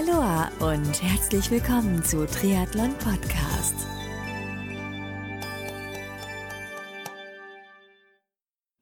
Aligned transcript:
Aloha 0.00 0.50
und 0.60 1.02
herzlich 1.02 1.50
willkommen 1.50 2.02
zu 2.02 2.24
Triathlon 2.26 2.94
Podcast. 2.94 3.74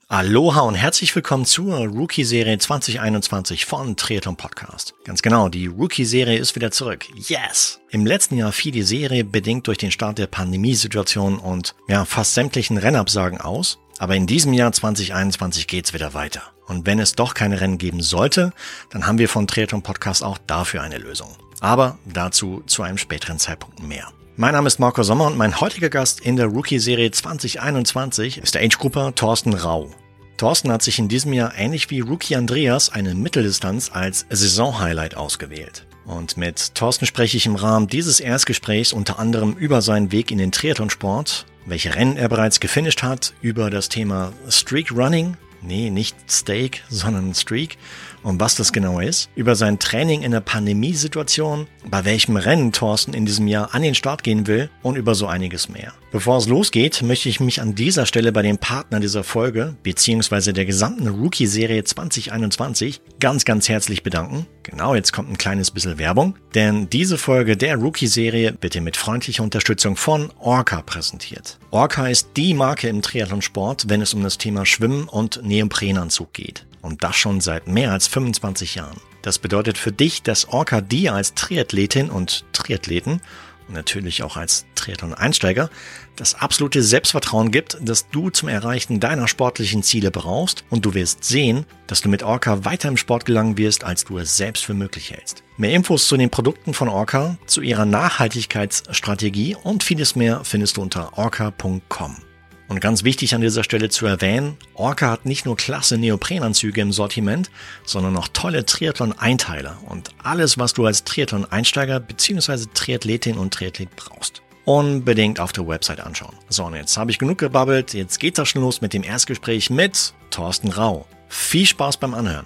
Aloha 0.07 0.61
und 0.61 0.77
herzlich 0.77 1.17
willkommen 1.17 1.45
zur 1.45 1.87
Rookie-Serie 1.87 2.59
2021 2.59 3.67
von 3.67 3.97
Triathlon 3.97 4.37
Podcast. 4.37 4.95
Ganz 5.05 5.23
genau, 5.23 5.49
die 5.49 5.67
Rookie-Serie 5.67 6.39
ist 6.39 6.55
wieder 6.55 6.71
zurück. 6.71 7.07
Yes! 7.17 7.81
Im 7.91 8.07
letzten 8.07 8.37
Jahr 8.37 8.53
fiel 8.53 8.71
die 8.71 8.83
Serie 8.83 9.25
bedingt 9.25 9.67
durch 9.67 9.79
den 9.79 9.91
Start 9.91 10.19
der 10.19 10.29
Pandemiesituation 10.29 11.39
und 11.39 11.75
ja, 11.89 12.05
fast 12.05 12.35
sämtlichen 12.35 12.79
Rennabsagen 12.79 13.41
aus. 13.41 13.79
Aber 13.99 14.15
in 14.15 14.29
diesem 14.29 14.53
Jahr 14.53 14.71
2021 14.71 15.67
geht's 15.67 15.93
wieder 15.93 16.15
weiter. 16.15 16.43
Und 16.69 16.87
wenn 16.87 17.01
es 17.01 17.15
doch 17.15 17.35
keine 17.35 17.61
Rennen 17.61 17.79
geben 17.79 18.03
sollte, 18.03 18.53
dann 18.91 19.07
haben 19.07 19.19
wir 19.19 19.29
von 19.29 19.47
Triathlon 19.47 19.83
Podcast 19.83 20.23
auch 20.23 20.39
dafür 20.47 20.83
eine 20.83 20.99
Lösung. 20.99 21.35
Aber 21.61 21.99
dazu 22.05 22.63
zu 22.67 22.83
einem 22.83 22.99
späteren 22.99 23.39
Zeitpunkt 23.39 23.83
mehr. 23.83 24.09
Mein 24.37 24.53
Name 24.53 24.69
ist 24.69 24.79
Marco 24.79 25.03
Sommer 25.03 25.27
und 25.27 25.37
mein 25.37 25.61
heutiger 25.61 25.89
Gast 25.89 26.21
in 26.21 26.37
der 26.37 26.47
Rookie-Serie 26.47 27.11
2021 27.11 28.39
ist 28.39 28.55
der 28.55 28.63
Age-Grupper 28.63 29.15
Thorsten 29.17 29.55
Rau. 29.55 29.91
Thorsten 30.37 30.71
hat 30.71 30.83
sich 30.83 31.01
in 31.01 31.09
diesem 31.09 31.33
Jahr 31.33 31.53
ähnlich 31.57 31.91
wie 31.91 31.99
Rookie 31.99 32.37
Andreas 32.37 32.93
eine 32.93 33.17
Mitteldistanz 33.17 33.91
als 33.93 34.27
Saison-Highlight 34.31 35.17
ausgewählt. 35.17 35.87
Und 36.05 36.37
mit 36.37 36.77
Thorsten 36.77 37.07
spreche 37.07 37.37
ich 37.37 37.47
im 37.47 37.57
Rahmen 37.57 37.89
dieses 37.89 38.21
Erstgesprächs 38.21 38.93
unter 38.93 39.19
anderem 39.19 39.55
über 39.55 39.83
seinen 39.83 40.13
Weg 40.13 40.31
in 40.31 40.39
den 40.39 40.53
Triathlonsport, 40.53 41.45
welche 41.67 41.97
Rennen 41.97 42.17
er 42.17 42.29
bereits 42.29 42.61
gefinisht 42.61 43.03
hat, 43.03 43.35
über 43.43 43.71
das 43.71 43.89
Thema 43.89 44.33
Streak 44.49 44.93
Running, 44.93 45.37
nee, 45.63 45.91
nicht 45.91 46.17
Steak, 46.31 46.83
sondern 46.89 47.35
Streak 47.35 47.79
und 48.23 48.41
was 48.41 48.55
das 48.55 48.73
genau 48.73 49.01
ist, 49.01 49.31
über 49.35 49.55
sein 49.55 49.79
Training 49.79 50.23
in 50.23 50.33
der 50.33 50.41
Pandemiesituation, 50.41 51.67
bei 51.91 52.05
welchem 52.05 52.37
Rennen 52.37 52.73
Thorsten 52.73 53.15
in 53.15 53.27
diesem 53.27 53.47
Jahr 53.49 53.75
an 53.75 53.83
den 53.83 53.95
Start 53.95 54.23
gehen 54.23 54.47
will 54.47 54.71
und 54.83 54.97
über 54.97 55.15
so 55.15 55.27
einiges 55.27 55.69
mehr. 55.69 55.93
Bevor 56.11 56.39
es 56.39 56.49
losgeht, 56.49 57.03
möchte 57.03 57.29
ich 57.29 57.39
mich 57.39 57.61
an 57.61 57.75
dieser 57.75 58.07
Stelle 58.07 58.33
bei 58.33 58.41
dem 58.41 58.57
Partner 58.57 58.99
dieser 58.99 59.25
Folge, 59.25 59.77
beziehungsweise 59.83 60.55
der 60.55 60.65
gesamten 60.65 61.07
Rookie-Serie 61.07 61.85
2021, 61.85 63.03
ganz, 63.21 63.45
ganz 63.45 63.69
herzlich 63.69 64.03
bedanken. 64.03 64.47
Genau, 64.63 64.95
jetzt 64.95 65.13
kommt 65.13 65.31
ein 65.31 65.37
kleines 65.37 65.71
bisschen 65.71 65.99
Werbung, 65.99 66.35
denn 66.55 66.89
diese 66.89 67.19
Folge 67.19 67.59
der 67.59 67.77
Rookie-Serie 67.77 68.57
wird 68.61 68.75
dir 68.75 68.81
mit 68.81 68.97
freundlicher 68.97 69.43
Unterstützung 69.43 69.97
von 69.97 70.31
Orca 70.39 70.81
präsentiert. 70.81 71.59
Orca 71.71 72.09
ist 72.09 72.31
die 72.37 72.55
Marke 72.55 72.89
im 72.89 73.03
Triathlonsport, 73.03 73.89
wenn 73.89 74.01
es 74.01 74.15
um 74.15 74.23
das 74.23 74.39
Thema 74.39 74.65
Schwimmen 74.65 75.09
und 75.09 75.41
Neoprenanzug 75.43 76.33
geht. 76.33 76.65
Und 76.81 77.03
das 77.05 77.17
schon 77.17 77.41
seit 77.41 77.67
mehr 77.67 77.93
als 77.93 78.07
25 78.07 78.77
Jahren. 78.77 79.01
Das 79.23 79.39
bedeutet 79.39 79.79
für 79.79 79.93
dich, 79.93 80.23
dass 80.23 80.49
Orca 80.49 80.81
dir 80.81 81.15
als 81.15 81.35
Triathletin 81.35 82.11
und 82.11 82.45
Triathleten 82.53 83.21
und 83.69 83.75
natürlich 83.75 84.23
auch 84.23 84.37
als 84.37 84.67
Triathlon-Einsteiger 84.75 85.71
das 86.17 86.35
absolute 86.35 86.83
Selbstvertrauen 86.83 87.51
gibt, 87.51 87.79
dass 87.81 88.09
du 88.09 88.31
zum 88.31 88.49
Erreichen 88.49 88.99
deiner 88.99 89.29
sportlichen 89.29 89.83
Ziele 89.83 90.11
brauchst 90.11 90.65
und 90.71 90.85
du 90.85 90.95
wirst 90.95 91.25
sehen, 91.25 91.65
dass 91.87 92.01
du 92.01 92.09
mit 92.09 92.23
Orca 92.23 92.65
weiter 92.65 92.89
im 92.89 92.97
Sport 92.97 93.25
gelangen 93.25 93.57
wirst, 93.57 93.85
als 93.85 94.05
du 94.05 94.19
es 94.19 94.37
selbst 94.37 94.65
für 94.65 94.75
möglich 94.75 95.13
hältst. 95.13 95.43
Mehr 95.57 95.73
Infos 95.73 96.09
zu 96.09 96.17
den 96.17 96.31
Produkten 96.31 96.75
von 96.75 96.89
Orca, 96.89 97.39
zu 97.47 97.61
ihrer 97.61 97.85
Nachhaltigkeitsstrategie 97.85 99.57
und 99.63 99.85
vieles 99.85 100.17
mehr 100.17 100.41
findest 100.45 100.77
du 100.77 100.83
unter 100.83 101.17
orca.com. 101.17 102.28
Und 102.69 102.81
ganz 102.81 103.03
wichtig 103.03 103.35
an 103.35 103.41
dieser 103.41 103.65
Stelle 103.65 103.89
zu 103.89 104.05
erwähnen, 104.05 104.59
Orca 104.75 105.11
hat 105.11 105.25
nicht 105.25 105.47
nur 105.47 105.57
klasse 105.57 105.97
Neoprenanzüge 105.97 106.83
im 106.83 106.93
Sortiment, 106.93 107.51
sondern 107.85 108.17
auch 108.17 108.29
tolle 108.29 108.67
Triathlon-Einteiler 108.67 109.79
und 109.87 110.11
alles, 110.23 110.59
was 110.59 110.75
du 110.75 110.85
als 110.85 111.05
Triathlon-Einsteiger 111.05 111.99
bzw. 111.99 112.67
Triathletin 112.75 113.39
und 113.39 113.55
Triathlet 113.55 113.97
brauchst. 113.97 114.43
Unbedingt 114.67 115.41
auf 115.41 115.53
der 115.53 115.67
Website 115.67 116.01
anschauen. 116.01 116.35
So, 116.51 116.65
und 116.67 116.75
jetzt 116.75 116.99
habe 116.99 117.11
ich 117.11 117.19
genug 117.19 117.39
gebabbelt, 117.39 117.95
jetzt 117.95 118.21
geht 118.21 118.37
das 118.37 118.51
schon 118.51 118.61
los 118.61 118.83
mit 118.83 118.93
dem 118.93 119.03
Erstgespräch 119.03 119.71
mit 119.71 120.13
Thorsten 120.29 120.69
Rau. 120.69 121.07
Viel 121.29 121.65
Spaß 121.65 121.97
beim 121.97 122.13
Anhören. 122.13 122.45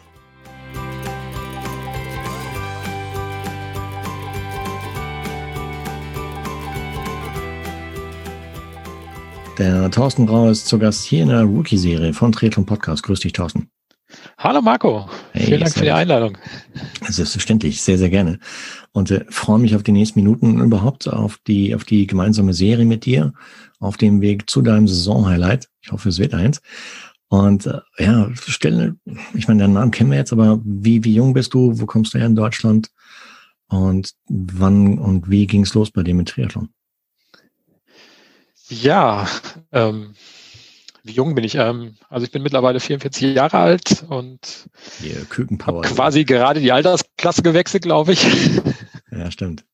Der 9.59 9.91
Thorsten 9.91 10.27
Rau 10.29 10.49
ist 10.49 10.67
zu 10.67 10.79
Gast 10.79 11.05
hier 11.05 11.23
in 11.23 11.29
der 11.29 11.43
Rookie-Serie 11.43 12.15
von 12.15 12.33
Triathlon 12.33 12.65
Podcast. 12.65 13.03
Grüß 13.03 13.21
dich, 13.21 13.35
Thorsten. 13.35 13.69
Hallo 14.39 14.63
Marco, 14.63 15.09
hey, 15.33 15.47
vielen 15.47 15.61
Dank 15.61 15.75
für 15.75 15.85
die 15.85 15.91
Einladung. 15.91 16.39
Selbstverständlich, 17.07 17.83
sehr, 17.83 17.99
sehr 17.99 18.09
gerne. 18.09 18.39
Und 18.93 19.11
äh, 19.11 19.25
freue 19.29 19.59
mich 19.59 19.77
auf 19.77 19.83
die 19.83 19.93
nächsten 19.93 20.21
Minuten 20.21 20.59
überhaupt 20.61 21.07
auf 21.07 21.39
die, 21.47 21.75
auf 21.75 21.85
die 21.85 22.07
gemeinsame 22.07 22.55
Serie 22.55 22.87
mit 22.87 23.05
dir, 23.05 23.35
auf 23.79 23.99
dem 23.99 24.21
Weg 24.23 24.49
zu 24.49 24.63
deinem 24.63 24.89
Saison-Highlight. 24.89 25.69
Ich 25.83 25.93
hoffe, 25.93 26.09
es 26.09 26.19
wird 26.19 26.35
eins. 26.35 26.63
Und 27.29 27.67
äh, 27.67 27.81
ja, 27.99 28.31
stelle, 28.35 28.97
ich 29.35 29.49
meine, 29.49 29.63
deinen 29.63 29.75
Namen 29.75 29.91
kennen 29.91 30.11
wir 30.11 30.19
jetzt, 30.19 30.33
aber 30.33 30.61
wie, 30.65 31.05
wie 31.05 31.15
jung 31.15 31.35
bist 31.35 31.53
du? 31.53 31.79
Wo 31.79 31.87
kommst 31.87 32.15
du 32.15 32.19
her 32.19 32.27
in 32.27 32.37
Deutschland? 32.37 32.91
Und 33.69 34.13
wann 34.29 34.99
und 34.99 35.31
wie 35.31 35.47
ging 35.47 35.63
es 35.63 35.75
los 35.75 35.91
bei 35.91 36.03
dir 36.03 36.15
mit 36.15 36.29
Triathlon? 36.29 36.69
Ja, 38.73 39.29
ähm, 39.73 40.15
wie 41.05 41.13
jung 41.13 41.35
bin 41.35 41.45
ich? 41.45 41.57
Ähm, 41.57 41.97
also 42.09 42.25
ich 42.25 42.33
bin 42.33 42.43
mittlerweile 42.43 42.81
44 42.81 43.35
Jahre 43.35 43.59
alt 43.59 44.05
und 44.09 44.69
yeah, 45.03 45.25
Kükenpower. 45.29 45.83
quasi 45.83 46.25
gerade 46.25 46.61
die 46.61 46.73
Altersklasse 46.73 47.43
gewechselt, 47.43 47.83
glaube 47.85 48.13
ich. 48.13 48.27
Ja, 49.15 49.31
stimmt. 49.31 49.67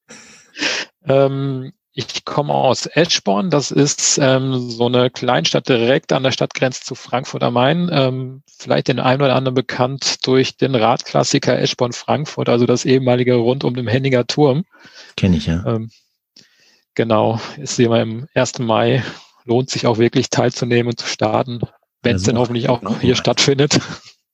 ähm, 1.06 1.72
ich 1.92 2.25
komme 2.25 2.53
aus 2.53 2.86
Eschborn. 2.86 3.50
Das 3.50 3.70
ist 3.70 4.19
ähm, 4.20 4.69
so 4.69 4.86
eine 4.86 5.10
Kleinstadt 5.10 5.69
direkt 5.69 6.12
an 6.12 6.25
der 6.25 6.32
Stadtgrenze 6.32 6.82
zu 6.82 6.97
Frankfurt 6.97 7.44
am 7.44 7.54
Main. 7.54 7.88
Ähm, 7.92 8.42
vielleicht 8.59 8.88
den 8.88 8.98
einen 8.98 9.22
oder 9.22 9.36
anderen 9.36 9.54
bekannt 9.54 10.26
durch 10.26 10.56
den 10.56 10.75
Radklassiker 10.75 11.56
Eschborn-Frankfurt, 11.56 12.48
also 12.48 12.66
das 12.66 12.84
ehemalige 12.84 13.34
rund 13.34 13.62
um 13.62 13.75
den 13.75 13.86
Henninger 13.86 14.26
Turm. 14.26 14.65
Kenne 15.16 15.36
ich, 15.36 15.47
ja. 15.47 15.65
Ähm, 15.65 15.91
Genau, 16.98 17.41
ist 17.59 17.78
immer 17.78 18.03
im 18.03 18.26
1. 18.34 18.59
Mai. 18.59 19.04
Lohnt 19.44 19.70
sich 19.70 19.86
auch 19.86 19.98
wirklich 19.98 20.31
teilzunehmen 20.31 20.91
und 20.91 20.98
zu 20.98 21.06
starten, 21.06 21.60
wenn 22.03 22.16
es 22.16 22.25
denn 22.25 22.36
hoffentlich 22.36 22.69
auch 22.69 22.82
noch 22.82 23.00
hier 23.00 23.14
stattfindet. 23.14 23.78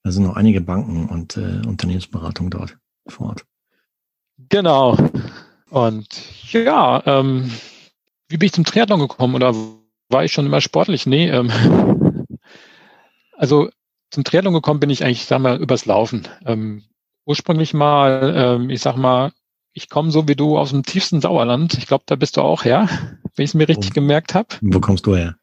Da 0.03 0.11
sind 0.11 0.23
noch 0.23 0.37
einige 0.37 0.63
Banken 0.63 1.11
und 1.11 1.37
äh, 1.37 1.61
Unternehmensberatung 1.67 2.49
dort 2.49 2.79
vor 3.07 3.27
Ort. 3.27 3.45
Genau. 4.49 4.97
Und 5.69 6.09
ja, 6.53 7.03
ähm, 7.05 7.53
wie 8.29 8.39
bin 8.39 8.47
ich 8.47 8.55
zum 8.55 8.65
Triathlon 8.65 9.01
gekommen 9.01 9.35
oder 9.35 9.55
war 10.09 10.25
ich 10.25 10.33
schon 10.33 10.47
immer 10.47 10.63
sportlich? 10.63 11.05
Nee, 11.05 11.29
ähm, 11.29 11.53
also 13.37 13.69
zum 14.11 14.25
Triathlon 14.25 14.55
gekommen 14.55 14.81
bin 14.81 14.89
ich 14.89 15.05
eigentlich, 15.05 15.27
sag 15.27 15.41
mal, 15.41 15.61
übers 15.61 15.85
Laufen. 15.85 16.27
Ähm, 16.47 16.83
ursprünglich 17.27 17.75
mal, 17.75 18.33
ähm, 18.35 18.71
ich 18.71 18.81
sag 18.81 18.97
mal, 18.97 19.33
ich 19.75 19.91
komme 19.91 20.11
so 20.11 20.27
wie 20.29 20.37
du 20.37 20.57
aus 20.57 20.71
dem 20.71 20.85
tiefsten 20.85 21.21
Sauerland. 21.21 21.75
Ich 21.75 21.87
glaube, 21.87 22.05
da 22.07 22.15
bist 22.15 22.37
du 22.37 22.41
auch 22.41 22.65
her, 22.65 22.89
wenn 23.37 23.45
ich 23.45 23.51
es 23.51 23.55
mir 23.55 23.69
richtig 23.69 23.91
oh. 23.91 23.95
gemerkt 23.95 24.35
habe. 24.35 24.49
Wo 24.63 24.81
kommst 24.81 25.05
du 25.07 25.17
her? 25.17 25.37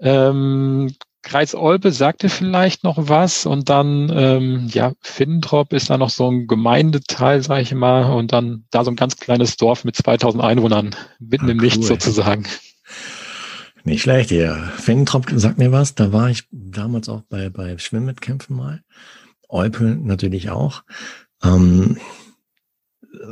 Ähm, 0.00 0.92
Kreis 1.22 1.54
Olpe 1.54 1.92
sagte 1.92 2.28
vielleicht 2.28 2.82
noch 2.82 3.08
was 3.08 3.46
und 3.46 3.68
dann, 3.68 4.10
ähm, 4.12 4.68
ja, 4.72 4.92
Finntrop 5.00 5.72
ist 5.72 5.88
da 5.88 5.96
noch 5.96 6.10
so 6.10 6.28
ein 6.28 6.48
Gemeindeteil, 6.48 7.42
sage 7.42 7.62
ich 7.62 7.72
mal, 7.72 8.12
und 8.12 8.32
dann 8.32 8.64
da 8.72 8.84
so 8.84 8.90
ein 8.90 8.96
ganz 8.96 9.16
kleines 9.16 9.56
Dorf 9.56 9.84
mit 9.84 9.94
2000 9.94 10.42
Einwohnern, 10.42 10.96
mitten 11.20 11.46
ah, 11.46 11.52
im 11.52 11.58
cool. 11.58 11.66
Nichts 11.66 11.86
sozusagen. 11.86 12.44
Nicht 13.84 14.02
schlecht, 14.02 14.32
ja. 14.32 14.56
Finntrop 14.76 15.26
sagt 15.34 15.58
mir 15.58 15.70
was, 15.70 15.94
da 15.94 16.12
war 16.12 16.28
ich 16.28 16.44
damals 16.50 17.08
auch 17.08 17.22
bei, 17.28 17.50
bei 17.50 17.78
Schwimmwettkämpfen 17.78 18.56
mal. 18.56 18.82
Olpe 19.48 19.84
natürlich 19.84 20.50
auch. 20.50 20.82
Ähm, 21.44 21.98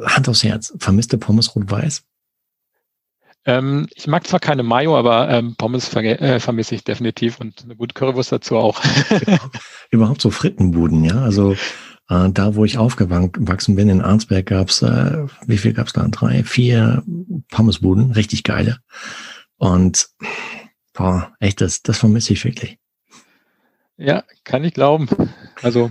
Hand 0.04 0.28
aufs 0.28 0.44
Herz, 0.44 0.74
vermisste 0.78 1.18
Pommes 1.18 1.54
rot-weiß? 1.54 2.04
Ähm, 3.46 3.88
ich 3.94 4.06
mag 4.06 4.26
zwar 4.26 4.40
keine 4.40 4.62
Mayo, 4.62 4.96
aber 4.98 5.30
ähm, 5.30 5.54
Pommes 5.56 5.88
ver 5.88 6.02
äh, 6.04 6.40
vermisse 6.40 6.74
ich 6.74 6.84
definitiv 6.84 7.40
und 7.40 7.64
eine 7.64 7.74
gute 7.74 7.94
Currywurst 7.94 8.32
dazu 8.32 8.56
auch. 8.56 8.82
Überhaupt 9.90 10.20
so 10.20 10.30
Frittenbuden, 10.30 11.04
ja. 11.04 11.22
Also 11.22 11.52
äh, 12.10 12.28
da, 12.30 12.54
wo 12.54 12.64
ich 12.64 12.76
aufgewachsen 12.76 13.76
bin, 13.76 13.88
in 13.88 14.02
Arnsberg 14.02 14.46
gab's 14.46 14.82
äh, 14.82 15.26
wie 15.46 15.56
viel 15.56 15.72
gab's 15.72 15.94
da? 15.94 16.06
Drei, 16.08 16.44
vier 16.44 17.02
Pommesbuden, 17.50 18.12
richtig 18.12 18.44
geile. 18.44 18.78
Und 19.56 20.10
boah, 20.92 21.32
echt, 21.40 21.62
das, 21.62 21.82
das 21.82 21.98
vermisse 21.98 22.34
ich 22.34 22.44
wirklich. 22.44 22.78
Ja, 23.96 24.24
kann 24.44 24.64
ich 24.64 24.74
glauben. 24.74 25.08
Also 25.62 25.90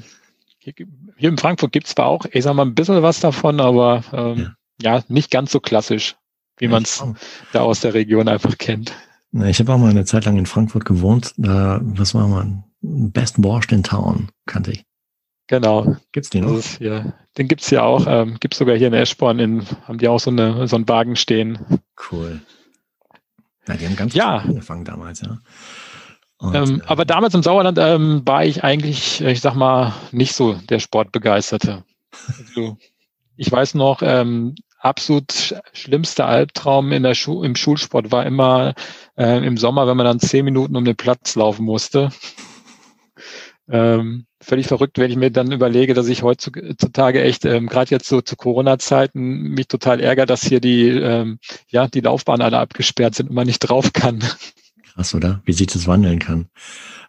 hier 1.19 1.30
in 1.30 1.38
Frankfurt 1.38 1.71
gibt 1.74 1.88
es 1.88 1.95
zwar 1.95 2.07
auch, 2.07 2.25
ich 2.31 2.44
sag 2.44 2.54
mal, 2.54 2.66
ein 2.66 2.75
bisschen 2.75 3.01
was 3.04 3.19
davon, 3.19 3.60
aber 3.60 4.04
ähm, 4.13 4.56
ja. 4.81 4.98
ja. 4.98 5.04
nicht 5.10 5.30
ganz 5.30 5.51
so 5.51 5.60
klassisch, 5.60 6.16
wie 6.57 6.69
man 6.69 6.83
es 6.83 7.04
da 7.51 7.62
aus 7.62 7.81
der 7.81 7.94
Region 7.94 8.27
einfach 8.27 8.57
kennt. 8.57 8.94
Ich 9.31 9.60
habe 9.60 9.74
auch 9.74 9.77
mal 9.77 9.89
eine 9.92 10.06
Zeit 10.06 10.25
lang 10.25 10.38
in 10.38 10.45
Frankfurt 10.45 10.86
gewohnt. 10.86 11.33
Da, 11.38 11.80
was 11.83 12.16
war 12.16 12.27
man? 12.27 12.63
Best 12.81 13.42
Borscht 13.42 13.71
in 13.71 13.83
Town, 13.83 14.30
kannte 14.45 14.71
ich. 14.71 14.86
Genau. 15.48 15.98
Gibt's 16.12 16.30
den 16.30 16.45
noch? 16.45 16.63
Hier, 16.63 17.13
den 17.38 17.48
gibt's 17.48 17.69
hier 17.69 17.83
auch. 17.83 18.06
Ähm, 18.07 18.38
gibt's 18.39 18.57
sogar 18.57 18.77
hier 18.77 18.88
in 18.88 18.94
Eschborn, 18.94 19.39
in, 19.39 19.65
haben 19.88 19.98
die 19.98 20.07
auch 20.07 20.19
so, 20.19 20.31
eine, 20.31 20.68
so 20.68 20.75
einen 20.77 20.88
Wagen 20.88 21.15
stehen. 21.15 21.60
Cool. 22.12 22.39
Ja, 23.68 23.75
die 23.75 23.86
haben 23.86 23.95
ganz 23.95 24.13
Ja. 24.13 24.38
angefangen 24.38 24.86
damals, 24.86 25.22
ja. 25.22 25.39
Ähm, 26.41 26.81
äh, 26.81 26.88
aber 26.88 27.06
damals 27.06 27.33
im 27.33 27.44
Sauerland 27.44 27.77
ähm, 27.80 28.21
war 28.25 28.45
ich 28.45 28.63
eigentlich, 28.63 29.21
äh, 29.21 29.31
ich 29.31 29.41
sag 29.41 29.56
mal, 29.56 29.94
nicht 30.12 30.33
so 30.33 30.53
der 30.53 30.80
Sportbegeisterte. 30.80 31.83
Also, 32.27 32.77
ich 33.36 33.51
weiß 33.51 33.75
noch, 33.75 34.01
ähm, 34.01 34.56
absolut 34.80 35.31
sch- 35.31 35.59
schlimmster 35.74 36.25
Albtraum 36.27 36.91
in 36.91 37.03
der 37.03 37.13
Schu 37.15 37.44
im 37.44 37.56
Schulsport 37.56 38.12
war 38.12 38.25
immer 38.25 38.74
äh, 39.18 39.45
im 39.45 39.57
Sommer, 39.57 39.88
wenn 39.88 39.97
man 39.97 40.06
dann 40.06 40.19
zehn 40.19 40.45
Minuten 40.45 40.75
um 40.75 40.86
den 40.86 40.95
Platz 40.95 41.36
laufen 41.36 41.65
musste. 41.65 42.09
Ähm, 43.71 44.25
völlig 44.41 44.68
verrückt, 44.68 44.97
wenn 44.97 45.12
ich 45.12 45.18
mir 45.18 45.30
dann 45.30 45.51
überlege, 45.51 45.94
dass 45.94 46.07
ich 46.07 46.24
heutzutage 46.24 47.21
echt, 47.21 47.45
ähm, 47.45 47.68
gerade 47.68 47.91
jetzt 47.91 48.07
so 48.07 48.21
zu 48.21 48.36
Corona-Zeiten, 48.36 49.21
mich 49.51 49.68
total 49.68 50.00
ärgere, 50.00 50.25
dass 50.25 50.44
hier 50.44 50.59
die, 50.59 50.88
ähm, 50.88 51.39
ja, 51.68 51.88
die 51.88 52.01
Laufbahnen 52.01 52.41
alle 52.41 52.57
abgesperrt 52.57 53.13
sind 53.13 53.30
und 53.30 53.36
man 53.36 53.45
nicht 53.45 53.59
drauf 53.59 53.94
kann. 53.94 54.24
Krass, 54.94 55.13
oder? 55.13 55.41
Wie 55.45 55.53
sich 55.53 55.68
das 55.68 55.88
wandeln 55.88 56.19
kann. 56.19 56.50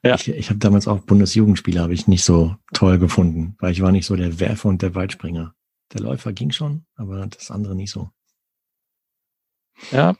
Ja. 0.02 0.14
Ich, 0.14 0.28
ich 0.28 0.48
habe 0.48 0.58
damals 0.58 0.88
auch 0.88 1.00
Bundesjugendspiele 1.00 1.80
habe 1.80 1.94
ich 1.94 2.06
nicht 2.06 2.24
so 2.24 2.56
toll 2.72 2.98
gefunden, 2.98 3.56
weil 3.58 3.72
ich 3.72 3.82
war 3.82 3.92
nicht 3.92 4.06
so 4.06 4.16
der 4.16 4.40
Werfer 4.40 4.68
und 4.68 4.82
der 4.82 4.94
Weitspringer. 4.94 5.54
Der 5.92 6.00
Läufer 6.00 6.32
ging 6.32 6.52
schon, 6.52 6.84
aber 6.94 7.26
das 7.26 7.50
andere 7.50 7.74
nicht 7.74 7.90
so. 7.90 8.10
Ja. 9.92 10.14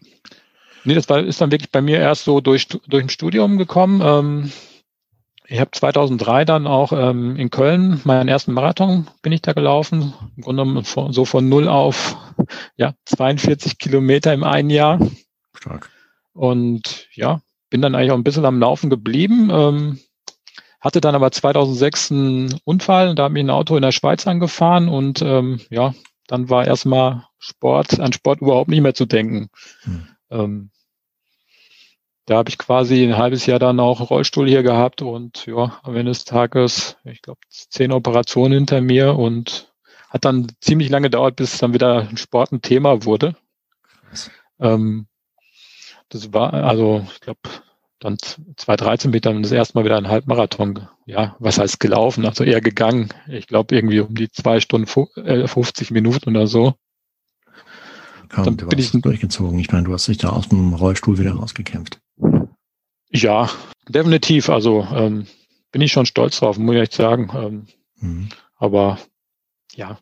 Nee, 0.84 0.94
das 0.94 1.08
war, 1.08 1.20
ist 1.20 1.40
dann 1.40 1.52
wirklich 1.52 1.70
bei 1.70 1.82
mir 1.82 1.98
erst 1.98 2.24
so 2.24 2.40
durch, 2.40 2.66
durch 2.68 3.04
ein 3.04 3.10
Studium 3.10 3.58
gekommen. 3.58 4.00
Ähm, 4.02 4.52
ich 5.46 5.60
habe 5.60 5.70
2003 5.72 6.44
dann 6.44 6.66
auch 6.66 6.92
ähm, 6.92 7.36
in 7.36 7.50
Köln 7.50 8.00
meinen 8.04 8.28
ersten 8.28 8.52
Marathon 8.52 9.08
bin 9.20 9.32
ich 9.32 9.42
da 9.42 9.52
gelaufen. 9.52 10.14
Im 10.36 10.42
Grunde 10.42 10.62
genommen 10.62 10.84
von, 10.84 11.12
so 11.12 11.24
von 11.24 11.48
null 11.48 11.68
auf 11.68 12.16
ja, 12.76 12.94
42 13.04 13.78
Kilometer 13.78 14.32
im 14.32 14.44
einen 14.44 14.70
Jahr. 14.70 15.00
Stark. 15.54 15.90
Und 16.32 17.08
ja, 17.12 17.42
bin 17.70 17.80
dann 17.80 17.94
eigentlich 17.94 18.10
auch 18.10 18.16
ein 18.16 18.24
bisschen 18.24 18.44
am 18.44 18.60
Laufen 18.60 18.90
geblieben. 18.90 19.50
Ähm, 19.50 20.00
hatte 20.80 21.00
dann 21.00 21.14
aber 21.14 21.30
2006 21.30 22.10
einen 22.10 22.60
Unfall, 22.64 23.14
da 23.14 23.24
hat 23.24 23.32
mich 23.32 23.44
ein 23.44 23.50
Auto 23.50 23.76
in 23.76 23.82
der 23.82 23.92
Schweiz 23.92 24.26
angefahren 24.26 24.88
und 24.88 25.20
ähm, 25.22 25.60
ja, 25.70 25.94
dann 26.26 26.48
war 26.48 26.66
erstmal 26.66 27.26
Sport, 27.38 28.00
an 28.00 28.12
Sport 28.12 28.40
überhaupt 28.40 28.70
nicht 28.70 28.80
mehr 28.80 28.94
zu 28.94 29.04
denken. 29.06 29.50
Hm. 29.82 30.08
Ähm, 30.30 30.70
da 32.26 32.36
habe 32.36 32.48
ich 32.48 32.58
quasi 32.58 33.02
ein 33.02 33.18
halbes 33.18 33.46
Jahr 33.46 33.58
dann 33.58 33.80
auch 33.80 33.98
einen 33.98 34.06
Rollstuhl 34.06 34.48
hier 34.48 34.62
gehabt 34.62 35.02
und 35.02 35.46
ja, 35.46 35.80
am 35.82 35.96
Ende 35.96 36.12
des 36.12 36.24
Tages, 36.24 36.96
ich 37.04 37.22
glaube, 37.22 37.40
zehn 37.48 37.92
Operationen 37.92 38.52
hinter 38.52 38.80
mir 38.80 39.16
und 39.16 39.72
hat 40.08 40.24
dann 40.24 40.46
ziemlich 40.60 40.88
lange 40.90 41.08
gedauert, 41.08 41.36
bis 41.36 41.58
dann 41.58 41.74
wieder 41.74 42.08
ein 42.08 42.16
Sport 42.16 42.52
ein 42.52 42.62
Thema 42.62 43.04
wurde. 43.04 43.34
Ähm, 44.60 45.06
das 46.10 46.32
war, 46.32 46.52
also 46.54 47.06
ich 47.12 47.20
glaube, 47.20 47.40
dann 47.98 48.16
2013 48.18 49.10
bin 49.10 49.18
ich 49.18 49.22
dann 49.22 49.42
das 49.42 49.52
erste 49.52 49.76
Mal 49.76 49.84
wieder 49.84 49.96
einen 49.96 50.08
Halbmarathon, 50.08 50.88
ja, 51.06 51.36
was 51.38 51.58
heißt 51.58 51.80
gelaufen, 51.80 52.24
also 52.24 52.44
eher 52.44 52.60
gegangen. 52.60 53.08
Ich 53.28 53.46
glaube 53.46 53.74
irgendwie 53.74 54.00
um 54.00 54.14
die 54.14 54.30
zwei 54.30 54.60
Stunden 54.60 54.86
fu- 54.86 55.08
äh, 55.16 55.46
50 55.46 55.90
Minuten 55.90 56.30
oder 56.30 56.46
so. 56.46 56.74
Komm, 58.28 58.44
Dann 58.44 58.56
du 58.58 58.66
bin 58.68 58.78
ich- 58.78 58.92
durchgezogen. 58.92 59.58
Ich 59.58 59.70
meine, 59.72 59.84
du 59.84 59.92
hast 59.92 60.06
dich 60.08 60.18
da 60.18 60.30
aus 60.30 60.48
dem 60.48 60.72
Rollstuhl 60.72 61.18
wieder 61.18 61.32
rausgekämpft. 61.32 62.00
Ja, 63.10 63.50
definitiv. 63.88 64.48
Also 64.50 64.86
ähm, 64.94 65.26
bin 65.72 65.82
ich 65.82 65.90
schon 65.92 66.06
stolz 66.06 66.38
drauf, 66.38 66.56
muss 66.58 66.76
ich 66.76 66.80
echt 66.82 66.92
sagen. 66.94 67.30
Ähm, 67.34 67.66
Mhm. 68.00 68.28
aber 68.56 68.98
ja, 69.74 69.98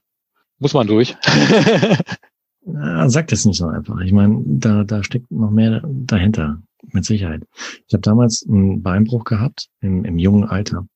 muss 0.58 0.74
man 0.74 0.86
durch. 0.86 1.16
Ja, 2.74 3.08
sag 3.08 3.28
das 3.28 3.44
nicht 3.44 3.56
so 3.58 3.66
einfach. 3.66 4.00
Ich 4.00 4.12
meine, 4.12 4.42
da, 4.44 4.84
da 4.84 5.02
steckt 5.02 5.30
noch 5.30 5.50
mehr 5.50 5.82
dahinter, 5.86 6.62
mit 6.92 7.04
Sicherheit. 7.04 7.44
Ich 7.86 7.94
habe 7.94 8.02
damals 8.02 8.46
einen 8.48 8.82
Beinbruch 8.82 9.24
gehabt 9.24 9.68
im, 9.80 10.04
im 10.04 10.18
jungen 10.18 10.44
Alter 10.44 10.86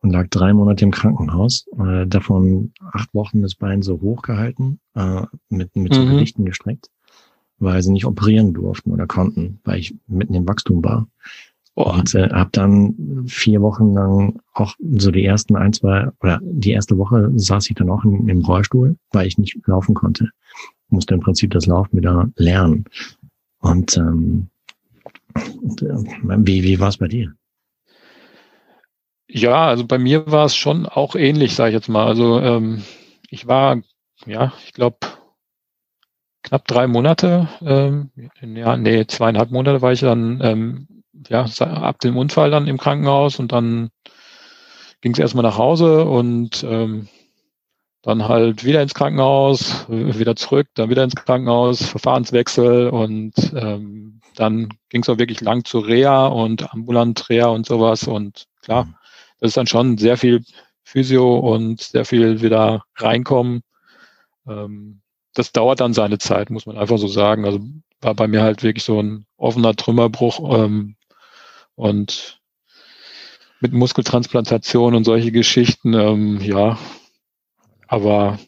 und 0.00 0.10
lag 0.10 0.28
drei 0.28 0.52
Monate 0.52 0.84
im 0.84 0.90
Krankenhaus. 0.90 1.66
Äh, 1.78 2.06
davon 2.06 2.72
acht 2.92 3.12
Wochen 3.14 3.42
das 3.42 3.54
Bein 3.54 3.82
so 3.82 4.00
hochgehalten, 4.00 4.80
äh, 4.94 5.22
mit, 5.48 5.74
mit 5.76 5.94
so 5.94 6.02
Mhm. 6.02 6.08
Gewichten 6.08 6.44
gestreckt, 6.44 6.90
weil 7.58 7.82
sie 7.82 7.92
nicht 7.92 8.04
operieren 8.06 8.54
durften 8.54 8.92
oder 8.92 9.06
konnten, 9.06 9.60
weil 9.64 9.78
ich 9.80 9.94
mitten 10.06 10.34
im 10.34 10.46
Wachstum 10.48 10.84
war. 10.84 11.08
Boah, 11.74 11.94
Und 11.94 12.14
äh, 12.14 12.28
habe 12.30 12.50
dann 12.52 13.24
vier 13.28 13.62
Wochen 13.62 13.94
lang 13.94 14.40
auch 14.52 14.74
so 14.80 15.10
die 15.12 15.24
ersten 15.24 15.54
ein, 15.56 15.72
zwei, 15.72 16.08
oder 16.20 16.40
die 16.42 16.72
erste 16.72 16.98
Woche 16.98 17.30
saß 17.36 17.70
ich 17.70 17.76
dann 17.76 17.90
auch 17.90 18.04
im, 18.04 18.28
im 18.28 18.44
Rollstuhl, 18.44 18.96
weil 19.12 19.28
ich 19.28 19.38
nicht 19.38 19.58
laufen 19.66 19.94
konnte. 19.94 20.30
Musste 20.90 21.14
im 21.14 21.20
Prinzip 21.20 21.50
das 21.52 21.66
Laufen 21.66 21.96
wieder 21.96 22.30
lernen. 22.36 22.84
Und 23.60 23.96
ähm, 23.96 24.48
äh, 25.34 26.36
wie, 26.38 26.62
wie 26.62 26.80
war 26.80 26.88
es 26.88 26.96
bei 26.96 27.08
dir? 27.08 27.34
Ja, 29.28 29.66
also 29.66 29.86
bei 29.86 29.98
mir 29.98 30.30
war 30.30 30.46
es 30.46 30.56
schon 30.56 30.86
auch 30.86 31.14
ähnlich, 31.14 31.54
sage 31.54 31.70
ich 31.70 31.74
jetzt 31.74 31.88
mal. 31.88 32.06
Also 32.06 32.40
ähm, 32.40 32.82
ich 33.28 33.46
war, 33.46 33.82
ja, 34.24 34.54
ich 34.64 34.72
glaube, 34.72 34.98
knapp 36.42 36.66
drei 36.66 36.86
Monate, 36.86 37.48
ähm, 37.60 38.10
ja, 38.40 38.76
nee, 38.78 39.06
zweieinhalb 39.06 39.50
Monate 39.50 39.82
war 39.82 39.92
ich 39.92 40.00
dann, 40.00 40.40
ähm, 40.42 40.88
ja, 41.28 41.44
ab 41.60 42.00
dem 42.00 42.16
Unfall 42.16 42.50
dann 42.50 42.68
im 42.68 42.78
Krankenhaus 42.78 43.38
und 43.38 43.52
dann 43.52 43.90
ging 45.02 45.12
es 45.12 45.18
erstmal 45.18 45.42
nach 45.42 45.58
Hause 45.58 46.04
und 46.06 46.64
ähm, 46.64 47.08
dann 48.08 48.26
halt 48.26 48.64
wieder 48.64 48.80
ins 48.80 48.94
Krankenhaus, 48.94 49.84
wieder 49.88 50.34
zurück, 50.34 50.68
dann 50.72 50.88
wieder 50.88 51.04
ins 51.04 51.14
Krankenhaus, 51.14 51.84
Verfahrenswechsel 51.84 52.88
und 52.88 53.34
ähm, 53.54 54.22
dann 54.34 54.70
ging 54.88 55.02
es 55.02 55.10
auch 55.10 55.18
wirklich 55.18 55.42
lang 55.42 55.66
zur 55.66 55.86
Reha 55.86 56.26
und 56.28 56.72
ambulant 56.72 57.28
Reha 57.28 57.48
und 57.48 57.66
sowas 57.66 58.04
und 58.04 58.46
klar, 58.62 58.88
das 59.40 59.48
ist 59.48 59.56
dann 59.58 59.66
schon 59.66 59.98
sehr 59.98 60.16
viel 60.16 60.42
Physio 60.84 61.38
und 61.38 61.82
sehr 61.82 62.06
viel 62.06 62.40
wieder 62.40 62.82
reinkommen. 62.96 63.60
Ähm, 64.48 65.02
das 65.34 65.52
dauert 65.52 65.80
dann 65.80 65.92
seine 65.92 66.16
Zeit, 66.16 66.48
muss 66.48 66.64
man 66.64 66.78
einfach 66.78 66.96
so 66.96 67.08
sagen. 67.08 67.44
Also 67.44 67.60
war 68.00 68.14
bei 68.14 68.26
mir 68.26 68.40
halt 68.40 68.62
wirklich 68.62 68.84
so 68.84 69.02
ein 69.02 69.26
offener 69.36 69.76
Trümmerbruch 69.76 70.58
ähm, 70.58 70.96
und 71.74 72.40
mit 73.60 73.74
Muskeltransplantation 73.74 74.94
und 74.94 75.04
solche 75.04 75.30
Geschichten, 75.30 75.92
ähm, 75.92 76.40
ja. 76.40 76.78
Aber 77.88 78.38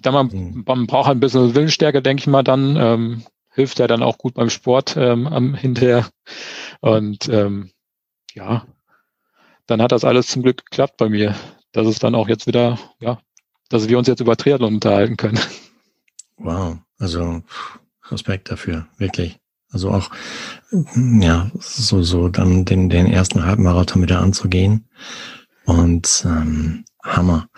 da 0.00 0.12
man, 0.12 0.28
Mhm. 0.28 0.64
man 0.66 0.86
braucht 0.86 1.10
ein 1.10 1.20
bisschen 1.20 1.54
Willensstärke, 1.54 2.00
denke 2.00 2.22
ich 2.22 2.26
mal, 2.26 2.42
dann 2.42 2.76
ähm, 2.76 3.22
hilft 3.50 3.78
ja 3.78 3.86
dann 3.86 4.02
auch 4.02 4.18
gut 4.18 4.34
beim 4.34 4.50
Sport 4.50 4.96
ähm, 4.96 5.26
am 5.26 5.54
hinterher. 5.54 6.08
Und 6.80 7.28
ähm, 7.28 7.70
ja, 8.34 8.66
dann 9.66 9.82
hat 9.82 9.92
das 9.92 10.04
alles 10.04 10.28
zum 10.28 10.42
Glück 10.42 10.64
geklappt 10.64 10.96
bei 10.96 11.08
mir, 11.08 11.34
dass 11.72 11.86
es 11.86 11.98
dann 11.98 12.14
auch 12.14 12.28
jetzt 12.28 12.46
wieder, 12.46 12.78
ja, 13.00 13.18
dass 13.68 13.88
wir 13.88 13.98
uns 13.98 14.06
jetzt 14.06 14.20
über 14.20 14.36
Triathlon 14.36 14.74
unterhalten 14.74 15.16
können. 15.16 15.40
Wow, 16.36 16.78
also 16.98 17.42
Respekt 18.10 18.50
dafür, 18.50 18.86
wirklich. 18.98 19.40
Also 19.70 19.90
auch, 19.90 20.10
ja, 20.94 21.50
so, 21.58 22.02
so 22.02 22.28
dann 22.28 22.64
den, 22.64 22.88
den 22.88 23.06
ersten 23.06 23.44
Halbmarathon 23.44 24.02
wieder 24.02 24.20
anzugehen. 24.20 24.88
Und 25.64 26.24
ähm, 26.24 26.84
Hammer. 27.02 27.48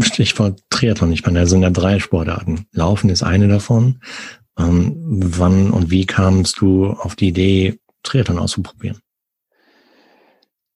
Stichwort 0.00 0.60
Triathlon. 0.70 1.12
Ich 1.12 1.24
meine, 1.24 1.40
da 1.40 1.46
sind 1.46 1.62
ja 1.62 1.70
drei 1.70 1.98
Sportarten. 1.98 2.66
Laufen 2.72 3.10
ist 3.10 3.22
eine 3.22 3.48
davon. 3.48 4.00
Ähm, 4.58 4.94
wann 4.96 5.70
und 5.70 5.90
wie 5.90 6.06
kamst 6.06 6.60
du 6.60 6.90
auf 6.90 7.16
die 7.16 7.28
Idee, 7.28 7.80
Triathlon 8.02 8.38
auszuprobieren? 8.38 8.98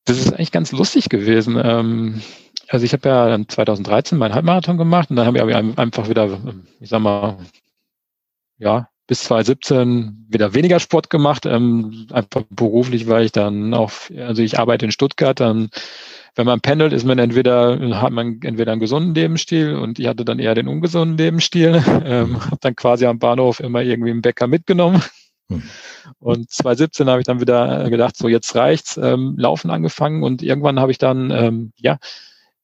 Das 0.04 0.18
ist 0.18 0.32
eigentlich 0.32 0.52
ganz 0.52 0.72
lustig 0.72 1.08
gewesen. 1.08 1.60
Ähm, 1.62 2.22
also 2.68 2.84
ich 2.84 2.92
habe 2.92 3.08
ja 3.08 3.28
dann 3.28 3.48
2013 3.48 4.18
meinen 4.18 4.34
Halbmarathon 4.34 4.78
gemacht 4.78 5.10
und 5.10 5.16
dann 5.16 5.26
habe 5.26 5.38
ich 5.38 5.54
einfach 5.78 6.08
wieder, 6.08 6.40
ich 6.80 6.88
sag 6.88 7.00
mal, 7.00 7.38
ja, 8.58 8.88
bis 9.06 9.25
2017 9.25 10.26
wieder 10.28 10.54
weniger 10.54 10.80
Sport 10.80 11.10
gemacht, 11.10 11.46
ähm, 11.46 12.06
einfach 12.12 12.42
beruflich, 12.50 13.06
weil 13.06 13.26
ich 13.26 13.32
dann 13.32 13.72
auch, 13.75 13.92
also 14.16 14.42
ich 14.42 14.58
arbeite 14.58 14.86
in 14.86 14.92
Stuttgart, 14.92 15.38
dann 15.38 15.70
wenn 16.36 16.46
man 16.46 16.60
pendelt, 16.60 16.92
ist 16.92 17.04
man 17.04 17.18
entweder, 17.18 17.78
hat 18.00 18.12
man 18.12 18.40
entweder 18.42 18.72
einen 18.72 18.80
gesunden 18.80 19.14
Lebensstil 19.14 19.74
und 19.74 19.98
ich 19.98 20.06
hatte 20.06 20.24
dann 20.24 20.38
eher 20.38 20.54
den 20.54 20.68
ungesunden 20.68 21.16
Lebensstil, 21.16 21.82
ähm, 22.04 22.44
habe 22.44 22.58
dann 22.60 22.76
quasi 22.76 23.06
am 23.06 23.18
Bahnhof 23.18 23.60
immer 23.60 23.82
irgendwie 23.82 24.10
einen 24.10 24.22
Bäcker 24.22 24.46
mitgenommen. 24.46 25.02
Hm. 25.48 25.62
Und 26.18 26.50
2017 26.50 27.08
habe 27.08 27.20
ich 27.20 27.26
dann 27.26 27.40
wieder 27.40 27.88
gedacht, 27.88 28.16
so 28.16 28.28
jetzt 28.28 28.54
reicht's, 28.54 28.96
ähm, 28.96 29.34
Laufen 29.38 29.70
angefangen 29.70 30.22
und 30.22 30.42
irgendwann 30.42 30.78
habe 30.78 30.92
ich 30.92 30.98
dann, 30.98 31.30
ähm, 31.30 31.72
ja, 31.76 31.98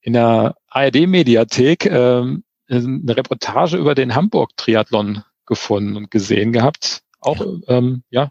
in 0.01 0.13
der 0.13 0.57
ARD-Mediathek 0.69 1.87
ähm, 1.87 2.45
eine 2.69 3.17
Reportage 3.17 3.77
über 3.77 3.95
den 3.95 4.15
Hamburg-Triathlon 4.15 5.23
gefunden 5.47 5.97
und 5.97 6.11
gesehen 6.11 6.53
gehabt. 6.53 7.03
Auch 7.21 7.45
ähm, 7.69 8.03
ja 8.11 8.31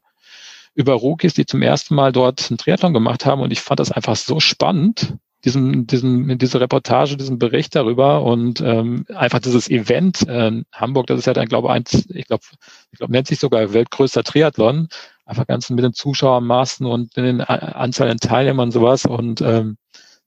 über 0.73 0.93
Rookies, 0.93 1.33
die 1.33 1.45
zum 1.45 1.61
ersten 1.61 1.95
Mal 1.95 2.11
dort 2.11 2.49
einen 2.49 2.57
Triathlon 2.57 2.93
gemacht 2.93 3.25
haben. 3.25 3.41
Und 3.41 3.51
ich 3.51 3.61
fand 3.61 3.79
das 3.79 3.91
einfach 3.91 4.15
so 4.15 4.39
spannend. 4.39 5.15
Diesen, 5.45 5.87
diesen, 5.87 6.37
diese 6.37 6.59
Reportage, 6.59 7.17
diesen 7.17 7.39
Bericht 7.39 7.75
darüber 7.75 8.23
und 8.23 8.61
ähm, 8.61 9.05
einfach 9.13 9.39
dieses 9.39 9.69
Event 9.69 10.27
äh, 10.27 10.63
Hamburg, 10.71 11.07
das 11.07 11.19
ist 11.19 11.25
ja 11.25 11.33
dann, 11.33 11.47
glaube 11.47 11.67
ich, 11.67 11.73
eins, 11.73 12.05
ich 12.09 12.25
glaube, 12.27 12.43
ich 12.91 12.99
glaube, 12.99 13.11
nennt 13.11 13.27
sich 13.27 13.39
sogar 13.39 13.73
weltgrößter 13.73 14.23
Triathlon, 14.23 14.87
einfach 15.25 15.47
ganz 15.47 15.69
mit 15.69 15.83
den 15.83 15.93
Zuschauermassen 15.93 16.85
und 16.85 17.15
den 17.17 17.41
Anzahl 17.41 18.09
an 18.09 18.17
Teilnehmern 18.17 18.67
und 18.67 18.71
sowas. 18.71 19.05
Und 19.05 19.41
ähm, 19.41 19.77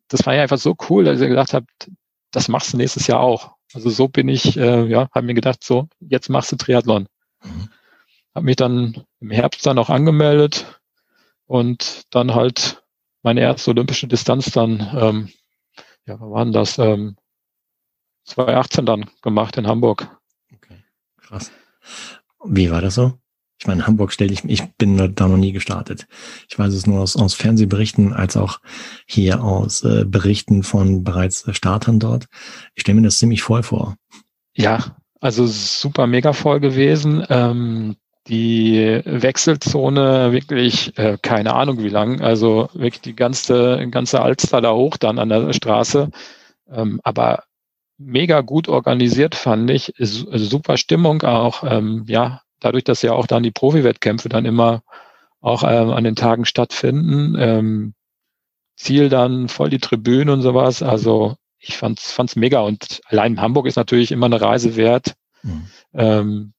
das 0.08 0.26
war 0.26 0.34
ja 0.34 0.42
einfach 0.42 0.58
so 0.58 0.76
cool, 0.88 1.04
dass 1.04 1.20
ich 1.20 1.28
gedacht 1.28 1.54
habe, 1.54 1.66
das 2.30 2.48
machst 2.48 2.72
du 2.72 2.76
nächstes 2.76 3.06
Jahr 3.06 3.20
auch. 3.20 3.52
Also 3.72 3.90
so 3.90 4.08
bin 4.08 4.28
ich, 4.28 4.56
äh, 4.56 4.86
ja, 4.86 5.08
habe 5.14 5.26
mir 5.26 5.34
gedacht, 5.34 5.62
so, 5.62 5.88
jetzt 6.00 6.28
machst 6.30 6.52
du 6.52 6.56
Triathlon. 6.56 7.06
Mhm. 7.42 7.68
Habe 8.34 8.46
mich 8.46 8.56
dann 8.56 9.04
im 9.20 9.30
Herbst 9.30 9.64
dann 9.66 9.78
auch 9.78 9.90
angemeldet 9.90 10.80
und 11.46 12.02
dann 12.10 12.34
halt 12.34 12.83
meine 13.24 13.40
erste 13.40 13.70
olympische 13.70 14.06
Distanz 14.06 14.50
dann, 14.52 14.80
ähm, 14.94 15.28
ja, 16.06 16.20
wann 16.20 16.30
waren 16.30 16.52
das? 16.52 16.78
Ähm, 16.78 17.16
2018 18.26 18.86
dann 18.86 19.10
gemacht 19.22 19.56
in 19.56 19.66
Hamburg. 19.66 20.08
Okay, 20.54 20.82
krass. 21.20 21.50
Wie 22.44 22.70
war 22.70 22.80
das 22.80 22.94
so? 22.94 23.18
Ich 23.58 23.66
meine, 23.66 23.86
Hamburg 23.86 24.12
stelle 24.12 24.32
ich, 24.32 24.44
ich 24.44 24.62
bin 24.76 25.14
da 25.14 25.28
noch 25.28 25.36
nie 25.36 25.52
gestartet. 25.52 26.06
Ich 26.48 26.58
weiß 26.58 26.74
es 26.74 26.86
nur 26.86 27.00
aus, 27.00 27.16
aus 27.16 27.34
Fernsehberichten 27.34 28.12
als 28.12 28.36
auch 28.36 28.60
hier 29.06 29.42
aus 29.42 29.82
äh, 29.84 30.04
Berichten 30.04 30.62
von 30.62 31.04
bereits 31.04 31.46
Startern 31.56 31.98
dort. 31.98 32.26
Ich 32.74 32.82
stelle 32.82 32.96
mir 32.96 33.06
das 33.06 33.18
ziemlich 33.18 33.42
voll 33.42 33.62
vor. 33.62 33.96
Ja, 34.54 34.96
also 35.20 35.46
super 35.46 36.06
mega 36.06 36.32
voll 36.32 36.60
gewesen. 36.60 37.24
Ähm, 37.30 37.96
die 38.28 39.02
Wechselzone 39.04 40.32
wirklich, 40.32 40.96
äh, 40.98 41.18
keine 41.20 41.54
Ahnung 41.54 41.82
wie 41.82 41.88
lang, 41.88 42.20
also 42.20 42.68
wirklich 42.72 43.02
die 43.02 43.16
ganze, 43.16 43.86
ganze 43.90 44.20
Alster 44.22 44.60
da 44.60 44.72
hoch 44.72 44.96
dann 44.96 45.18
an 45.18 45.28
der 45.28 45.52
Straße. 45.52 46.10
Ähm, 46.70 47.00
aber 47.04 47.44
mega 47.98 48.40
gut 48.40 48.68
organisiert 48.68 49.34
fand 49.34 49.70
ich, 49.70 49.92
super 49.98 50.76
Stimmung 50.76 51.22
auch, 51.22 51.64
ähm, 51.64 52.04
ja, 52.08 52.40
dadurch, 52.60 52.84
dass 52.84 53.02
ja 53.02 53.12
auch 53.12 53.26
dann 53.26 53.42
die 53.42 53.50
Profi-Wettkämpfe 53.50 54.28
dann 54.28 54.46
immer 54.46 54.82
auch 55.40 55.62
ähm, 55.62 55.90
an 55.90 56.04
den 56.04 56.16
Tagen 56.16 56.46
stattfinden. 56.46 57.36
Ähm, 57.38 57.94
Ziel 58.76 59.10
dann 59.10 59.48
voll 59.48 59.68
die 59.68 59.78
Tribüne 59.78 60.32
und 60.32 60.40
sowas. 60.40 60.82
Also 60.82 61.36
ich 61.58 61.76
fand's, 61.76 62.10
fand's 62.10 62.36
mega 62.36 62.60
und 62.60 63.02
allein 63.06 63.40
Hamburg 63.40 63.66
ist 63.66 63.76
natürlich 63.76 64.10
immer 64.10 64.26
eine 64.26 64.40
Reise 64.40 64.76
wert. 64.76 65.14
Mhm. 65.42 65.66
Ähm, 65.92 66.53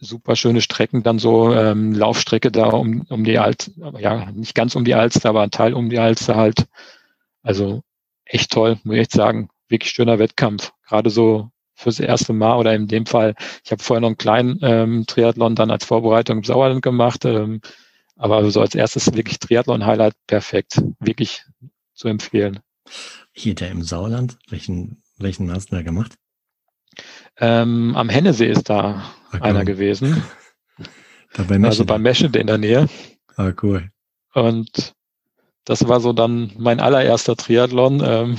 super 0.00 0.36
schöne 0.36 0.60
Strecken, 0.60 1.02
dann 1.02 1.18
so 1.18 1.52
ähm, 1.52 1.92
Laufstrecke 1.92 2.50
da 2.50 2.68
um, 2.68 3.02
um 3.08 3.24
die 3.24 3.38
Alster, 3.38 3.72
ja, 3.98 4.30
nicht 4.32 4.54
ganz 4.54 4.74
um 4.74 4.84
die 4.84 4.94
Alster, 4.94 5.30
aber 5.30 5.42
ein 5.42 5.50
Teil 5.50 5.74
um 5.74 5.90
die 5.90 5.98
Alster 5.98 6.36
halt. 6.36 6.66
Also 7.42 7.82
echt 8.24 8.52
toll, 8.52 8.78
muss 8.84 8.94
ich 8.94 9.00
echt 9.00 9.12
sagen. 9.12 9.48
Wirklich 9.68 9.90
schöner 9.90 10.18
Wettkampf. 10.18 10.72
Gerade 10.86 11.10
so 11.10 11.50
fürs 11.74 12.00
erste 12.00 12.32
Mal 12.32 12.56
oder 12.56 12.74
in 12.74 12.88
dem 12.88 13.06
Fall, 13.06 13.34
ich 13.64 13.70
habe 13.70 13.82
vorher 13.82 14.00
noch 14.00 14.08
einen 14.08 14.18
kleinen 14.18 14.58
ähm, 14.62 15.04
Triathlon 15.06 15.54
dann 15.54 15.70
als 15.70 15.84
Vorbereitung 15.84 16.38
im 16.38 16.44
Sauerland 16.44 16.82
gemacht, 16.82 17.24
ähm, 17.24 17.60
aber 18.16 18.50
so 18.50 18.60
als 18.60 18.74
erstes 18.74 19.14
wirklich 19.14 19.38
Triathlon-Highlight 19.38 20.14
perfekt, 20.26 20.82
wirklich 20.98 21.44
zu 21.94 22.08
empfehlen. 22.08 22.60
Hier 23.32 23.54
der 23.54 23.70
im 23.70 23.82
Sauerland, 23.82 24.38
welchen, 24.48 25.02
welchen 25.18 25.52
hast 25.52 25.70
du 25.70 25.76
da 25.76 25.82
gemacht? 25.82 26.14
Ähm, 27.40 27.94
am 27.96 28.08
Hennesee 28.08 28.48
ist 28.48 28.68
da 28.68 29.02
okay. 29.32 29.42
einer 29.42 29.64
gewesen. 29.64 30.22
Da 31.34 31.42
bei 31.42 31.62
also 31.62 31.84
bei 31.84 31.98
Meschede 31.98 32.38
in 32.38 32.46
der 32.46 32.56
Nähe. 32.56 32.88
Ah, 33.36 33.52
cool. 33.62 33.90
Und 34.32 34.94
das 35.66 35.86
war 35.86 36.00
so 36.00 36.14
dann 36.14 36.52
mein 36.56 36.80
allererster 36.80 37.36
Triathlon. 37.36 38.02
Ähm, 38.02 38.36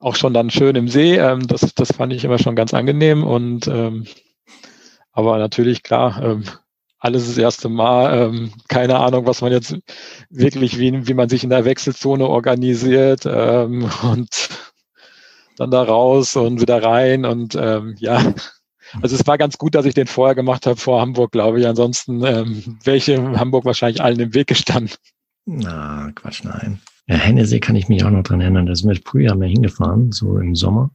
auch 0.00 0.16
schon 0.16 0.32
dann 0.32 0.50
schön 0.50 0.76
im 0.76 0.88
See. 0.88 1.16
Ähm, 1.16 1.46
das, 1.46 1.74
das 1.74 1.92
fand 1.92 2.14
ich 2.14 2.24
immer 2.24 2.38
schon 2.38 2.56
ganz 2.56 2.72
angenehm. 2.72 3.22
Und 3.22 3.68
ähm, 3.68 4.06
aber 5.12 5.38
natürlich 5.38 5.82
klar, 5.82 6.22
ähm, 6.22 6.44
alles 6.98 7.26
das 7.26 7.38
erste 7.38 7.68
Mal. 7.68 8.18
Ähm, 8.18 8.52
keine 8.68 8.98
Ahnung, 8.98 9.26
was 9.26 9.42
man 9.42 9.52
jetzt 9.52 9.76
wirklich, 10.30 10.78
wie, 10.78 11.06
wie 11.06 11.14
man 11.14 11.28
sich 11.28 11.44
in 11.44 11.50
der 11.50 11.64
Wechselzone 11.64 12.26
organisiert 12.26 13.24
ähm, 13.26 13.88
und 14.02 14.48
dann 15.56 15.70
da 15.70 15.82
raus 15.82 16.36
und 16.36 16.60
wieder 16.60 16.82
rein. 16.82 17.24
Und 17.24 17.54
ähm, 17.54 17.96
ja, 17.98 18.34
also 19.02 19.16
es 19.16 19.26
war 19.26 19.38
ganz 19.38 19.58
gut, 19.58 19.74
dass 19.74 19.86
ich 19.86 19.94
den 19.94 20.06
vorher 20.06 20.34
gemacht 20.34 20.66
habe 20.66 20.76
vor 20.76 21.00
Hamburg, 21.00 21.32
glaube 21.32 21.60
ich. 21.60 21.66
Ansonsten 21.66 22.24
ähm, 22.24 22.78
wäre 22.84 22.96
ich 22.96 23.08
in 23.08 23.38
Hamburg 23.38 23.64
wahrscheinlich 23.64 24.02
allen 24.02 24.20
im 24.20 24.34
Weg 24.34 24.46
gestanden. 24.46 24.94
Na, 25.46 26.10
Quatsch, 26.14 26.44
nein. 26.44 26.80
Ja, 27.06 27.16
Hennessee 27.16 27.60
kann 27.60 27.76
ich 27.76 27.88
mich 27.88 28.04
auch 28.04 28.10
noch 28.10 28.24
dran 28.24 28.40
erinnern. 28.40 28.66
Da 28.66 28.74
sind 28.74 28.88
wir 28.88 29.00
früher 29.04 29.34
mehr 29.34 29.48
hingefahren, 29.48 30.10
so 30.12 30.38
im 30.38 30.56
Sommer. 30.56 30.90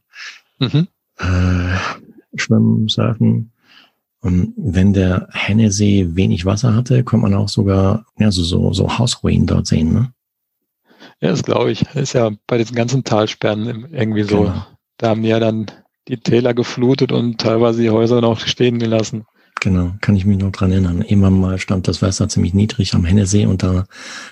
Mhm. 0.58 0.88
Äh, 1.18 1.76
Schwimmen, 2.36 2.88
Surfen. 2.88 3.50
Und 4.20 4.52
wenn 4.56 4.92
der 4.92 5.28
Hennessee 5.32 6.06
wenig 6.10 6.44
Wasser 6.44 6.74
hatte, 6.74 7.02
konnte 7.02 7.22
man 7.22 7.34
auch 7.34 7.48
sogar 7.48 8.06
ja, 8.18 8.30
so, 8.30 8.44
so, 8.44 8.72
so 8.72 8.98
Hausruinen 8.98 9.46
dort 9.46 9.66
sehen. 9.66 9.92
Ne? 9.92 10.12
Ja, 11.22 11.30
das 11.30 11.44
glaube 11.44 11.70
ich. 11.70 11.84
Das 11.84 11.94
ist 11.94 12.12
ja 12.14 12.30
bei 12.48 12.58
diesen 12.58 12.74
ganzen 12.74 13.04
Talsperren 13.04 13.86
irgendwie 13.92 14.24
so. 14.24 14.40
Genau. 14.42 14.66
Da 14.98 15.10
haben 15.10 15.22
die 15.22 15.28
ja 15.28 15.38
dann 15.38 15.66
die 16.08 16.18
Täler 16.18 16.52
geflutet 16.52 17.12
und 17.12 17.40
teilweise 17.40 17.80
die 17.80 17.90
Häuser 17.90 18.20
noch 18.20 18.40
stehen 18.40 18.80
gelassen. 18.80 19.24
Genau, 19.60 19.94
kann 20.00 20.16
ich 20.16 20.24
mich 20.24 20.38
noch 20.38 20.50
dran 20.50 20.72
erinnern. 20.72 21.02
Immer 21.02 21.30
mal 21.30 21.58
stand 21.58 21.86
das 21.86 22.02
Wasser 22.02 22.28
ziemlich 22.28 22.54
niedrig 22.54 22.94
am 22.94 23.04
Hennesee 23.04 23.46
und 23.46 23.62
da 23.62 23.84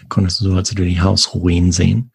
konntest 0.09 0.41
du 0.41 0.47
so 0.47 0.55
also 0.57 0.75
die 0.75 1.01
Hausruinen 1.01 1.71
sehen. 1.71 2.11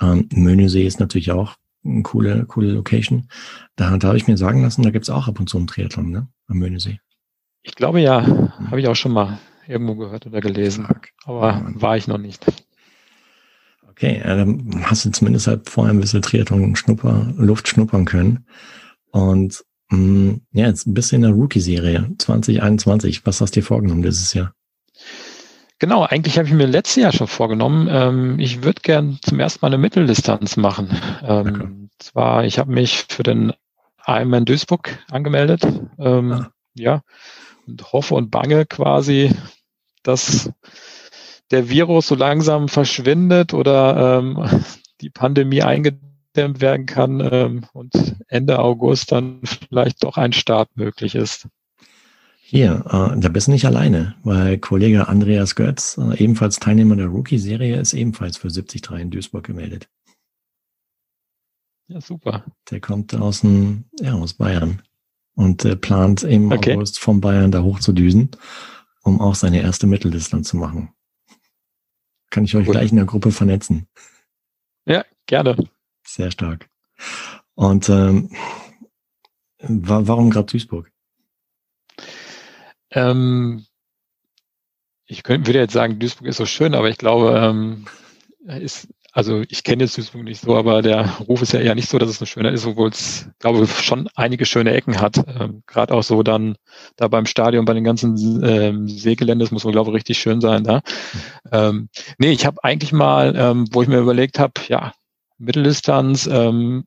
Ähm, 0.00 0.28
Möhnesee 0.32 0.84
ist 0.84 0.98
natürlich 0.98 1.30
auch 1.30 1.54
eine 1.84 2.02
coole, 2.02 2.46
coole 2.46 2.72
Location. 2.72 3.28
Da, 3.76 3.96
da 3.96 4.08
habe 4.08 4.16
ich 4.16 4.26
mir 4.26 4.36
sagen 4.36 4.62
lassen, 4.62 4.82
da 4.82 4.90
gibt's 4.90 5.10
auch 5.10 5.28
ab 5.28 5.38
und 5.38 5.48
zu 5.48 5.58
einen 5.58 5.68
Triathlon, 5.68 6.10
ne? 6.10 6.28
Am 6.48 6.58
Möhnesee. 6.58 6.98
Ich 7.62 7.76
glaube 7.76 8.00
ja, 8.00 8.22
mhm. 8.22 8.70
habe 8.70 8.80
ich 8.80 8.88
auch 8.88 8.96
schon 8.96 9.12
mal 9.12 9.38
irgendwo 9.68 9.94
gehört 9.94 10.26
oder 10.26 10.40
gelesen. 10.40 10.88
Aber 11.24 11.62
war 11.74 11.96
ich 11.96 12.08
noch 12.08 12.18
nicht. 12.18 12.44
Okay, 14.00 14.16
äh, 14.16 14.36
dann 14.36 14.82
hast 14.84 15.04
du 15.04 15.10
zumindest 15.10 15.46
halt 15.46 15.68
vorher 15.68 15.92
ein 15.92 16.00
bisschen 16.00 16.22
Triathlon 16.22 16.74
Schnupper, 16.74 17.32
Luft 17.36 17.68
schnuppern 17.68 18.06
können. 18.06 18.46
Und 19.10 19.64
Mm, 19.90 20.36
ja, 20.52 20.66
jetzt 20.66 20.86
ein 20.86 20.94
bisschen 20.94 21.16
in 21.16 21.22
der 21.22 21.32
Rookie-Serie 21.32 22.12
2021. 22.18 23.26
Was 23.26 23.40
hast 23.40 23.56
du 23.56 23.60
dir 23.60 23.66
vorgenommen 23.66 24.02
dieses 24.02 24.32
Jahr? 24.34 24.54
Genau, 25.80 26.04
eigentlich 26.04 26.38
habe 26.38 26.46
ich 26.46 26.54
mir 26.54 26.66
letztes 26.66 27.02
Jahr 27.02 27.12
schon 27.12 27.26
vorgenommen, 27.26 27.88
ähm, 27.90 28.38
ich 28.38 28.62
würde 28.62 28.82
gern 28.82 29.18
zum 29.22 29.40
ersten 29.40 29.60
Mal 29.62 29.68
eine 29.68 29.78
Mitteldistanz 29.78 30.56
machen. 30.56 30.90
Ähm, 31.22 31.46
okay. 31.46 31.68
Zwar, 31.98 32.44
ich 32.44 32.58
habe 32.58 32.70
mich 32.70 33.06
für 33.08 33.22
den 33.22 33.52
Ironman 34.06 34.44
Duisburg 34.44 34.98
angemeldet. 35.10 35.62
Ähm, 35.98 36.32
ah. 36.32 36.50
Ja, 36.74 37.02
und 37.66 37.92
hoffe 37.92 38.14
und 38.14 38.30
bange 38.30 38.64
quasi, 38.66 39.34
dass 40.02 40.50
der 41.50 41.68
Virus 41.68 42.08
so 42.08 42.14
langsam 42.14 42.68
verschwindet 42.68 43.54
oder 43.54 44.18
ähm, 44.18 44.62
die 45.00 45.10
Pandemie 45.10 45.62
eingedämmt 45.62 46.60
werden 46.60 46.86
kann 46.86 47.20
ähm, 47.20 47.66
und 47.72 48.16
Ende 48.28 48.58
August 48.58 49.12
dann 49.12 49.40
vielleicht 49.44 50.04
doch 50.04 50.16
ein 50.16 50.32
Start 50.32 50.70
möglich 50.76 51.14
ist. 51.14 51.48
Hier, 52.40 52.84
äh, 52.86 53.20
da 53.20 53.28
bist 53.28 53.46
du 53.46 53.52
nicht 53.52 53.64
alleine, 53.64 54.16
weil 54.24 54.58
Kollege 54.58 55.08
Andreas 55.08 55.54
Götz, 55.54 55.98
äh, 55.98 56.16
ebenfalls 56.22 56.58
Teilnehmer 56.58 56.96
der 56.96 57.06
Rookie-Serie, 57.06 57.78
ist 57.78 57.92
ebenfalls 57.92 58.38
für 58.38 58.48
73 58.48 58.90
in 59.00 59.10
Duisburg 59.10 59.44
gemeldet. 59.44 59.88
Ja, 61.86 62.00
super. 62.00 62.44
Der 62.70 62.80
kommt 62.80 63.14
aus, 63.14 63.40
dem, 63.40 63.84
ja, 64.00 64.14
aus 64.14 64.34
Bayern 64.34 64.82
und 65.34 65.64
äh, 65.64 65.76
plant 65.76 66.22
im 66.22 66.50
okay. 66.50 66.74
August 66.74 66.98
von 66.98 67.20
Bayern 67.20 67.52
da 67.52 67.62
hoch 67.62 67.80
zu 67.80 67.92
düsen, 67.92 68.30
um 69.02 69.20
auch 69.20 69.34
seine 69.34 69.60
erste 69.62 69.86
Mitteldistanz 69.86 70.48
zu 70.48 70.56
machen. 70.56 70.92
Kann 72.30 72.44
ich 72.44 72.54
euch 72.56 72.66
Gut. 72.66 72.74
gleich 72.74 72.90
in 72.90 72.96
der 72.96 73.06
Gruppe 73.06 73.32
vernetzen. 73.32 73.88
Ja, 74.86 75.04
gerne. 75.26 75.56
Sehr 76.06 76.30
stark. 76.30 76.68
Und 77.54 77.88
ähm, 77.88 78.30
wa 79.58 80.02
warum 80.06 80.30
gerade 80.30 80.46
Duisburg? 80.46 80.90
Ähm, 82.90 83.66
ich 85.06 85.22
könnte, 85.22 85.48
würde 85.48 85.58
jetzt 85.58 85.72
sagen, 85.72 85.98
Duisburg 85.98 86.28
ist 86.28 86.36
so 86.36 86.46
schön, 86.46 86.74
aber 86.74 86.88
ich 86.88 86.98
glaube, 86.98 87.36
ähm, 87.36 87.86
ist, 88.46 88.88
also 89.12 89.42
ich 89.48 89.64
kenne 89.64 89.84
jetzt 89.84 89.98
Duisburg 89.98 90.22
nicht 90.22 90.40
so, 90.40 90.56
aber 90.56 90.82
der 90.82 91.18
Ruf 91.20 91.42
ist 91.42 91.52
ja 91.52 91.60
eher 91.60 91.74
nicht 91.74 91.88
so, 91.88 91.98
dass 91.98 92.10
es 92.10 92.20
eine 92.20 92.26
schöne 92.26 92.50
ist, 92.50 92.66
obwohl 92.66 92.90
es, 92.90 93.28
glaube 93.38 93.64
ich, 93.64 93.70
schon 93.80 94.08
einige 94.14 94.46
schöne 94.46 94.72
Ecken 94.72 95.00
hat. 95.00 95.18
Ähm, 95.18 95.62
Gerade 95.66 95.94
auch 95.94 96.02
so 96.02 96.22
dann 96.22 96.56
da 96.96 97.08
beim 97.08 97.26
Stadion, 97.26 97.64
bei 97.64 97.74
den 97.74 97.84
ganzen 97.84 98.42
ähm, 98.44 98.88
Seegelände, 98.88 99.44
das 99.44 99.52
muss 99.52 99.64
man, 99.64 99.72
glaube 99.72 99.90
ich, 99.90 99.96
richtig 99.96 100.18
schön 100.18 100.40
sein 100.40 100.64
da. 100.64 100.82
Ähm, 101.50 101.88
nee, 102.18 102.30
ich 102.30 102.46
habe 102.46 102.62
eigentlich 102.62 102.92
mal, 102.92 103.34
ähm, 103.36 103.66
wo 103.72 103.82
ich 103.82 103.88
mir 103.88 103.98
überlegt 103.98 104.38
habe, 104.38 104.54
ja, 104.68 104.92
Mitteldistanz, 105.38 106.28
ähm, 106.30 106.84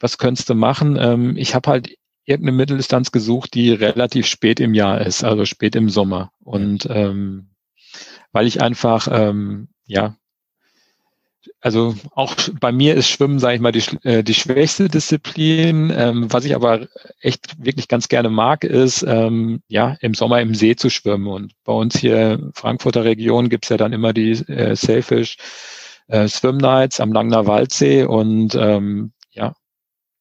was 0.00 0.18
könntest 0.18 0.48
du 0.48 0.54
machen? 0.54 0.96
Ähm, 0.98 1.36
ich 1.36 1.54
habe 1.54 1.70
halt 1.70 1.94
irgendeine 2.24 2.56
Mitteldistanz 2.56 3.12
gesucht, 3.12 3.54
die 3.54 3.72
relativ 3.72 4.26
spät 4.26 4.60
im 4.60 4.74
Jahr 4.74 5.00
ist, 5.00 5.22
also 5.24 5.44
spät 5.44 5.76
im 5.76 5.88
Sommer. 5.88 6.32
Und 6.42 6.88
ähm, 6.90 7.50
weil 8.32 8.46
ich 8.46 8.62
einfach, 8.62 9.08
ähm, 9.10 9.68
ja, 9.86 10.16
also 11.60 11.94
auch 12.14 12.34
bei 12.58 12.72
mir 12.72 12.94
ist 12.94 13.08
Schwimmen, 13.08 13.38
sage 13.38 13.56
ich 13.56 13.60
mal, 13.60 13.72
die, 13.72 13.82
äh, 14.02 14.22
die 14.22 14.34
schwächste 14.34 14.88
Disziplin. 14.88 15.92
Ähm, 15.94 16.32
was 16.32 16.44
ich 16.44 16.54
aber 16.54 16.88
echt 17.20 17.62
wirklich 17.62 17.88
ganz 17.88 18.08
gerne 18.08 18.30
mag, 18.30 18.64
ist 18.64 19.02
ähm, 19.02 19.62
ja 19.68 19.96
im 20.00 20.14
Sommer 20.14 20.40
im 20.40 20.54
See 20.54 20.76
zu 20.76 20.88
schwimmen. 20.88 21.26
Und 21.26 21.52
bei 21.64 21.72
uns 21.72 21.98
hier 21.98 22.50
Frankfurter 22.54 23.04
Region 23.04 23.50
gibt's 23.50 23.68
ja 23.68 23.76
dann 23.76 23.92
immer 23.92 24.12
die 24.14 24.32
äh, 24.32 24.74
Sailfish 24.74 25.36
äh, 26.08 26.28
Swim 26.28 26.56
Nights 26.56 26.98
am 26.98 27.12
Langner 27.12 27.46
Waldsee 27.46 28.04
und 28.04 28.54
ähm, 28.54 29.12
ja, 29.30 29.54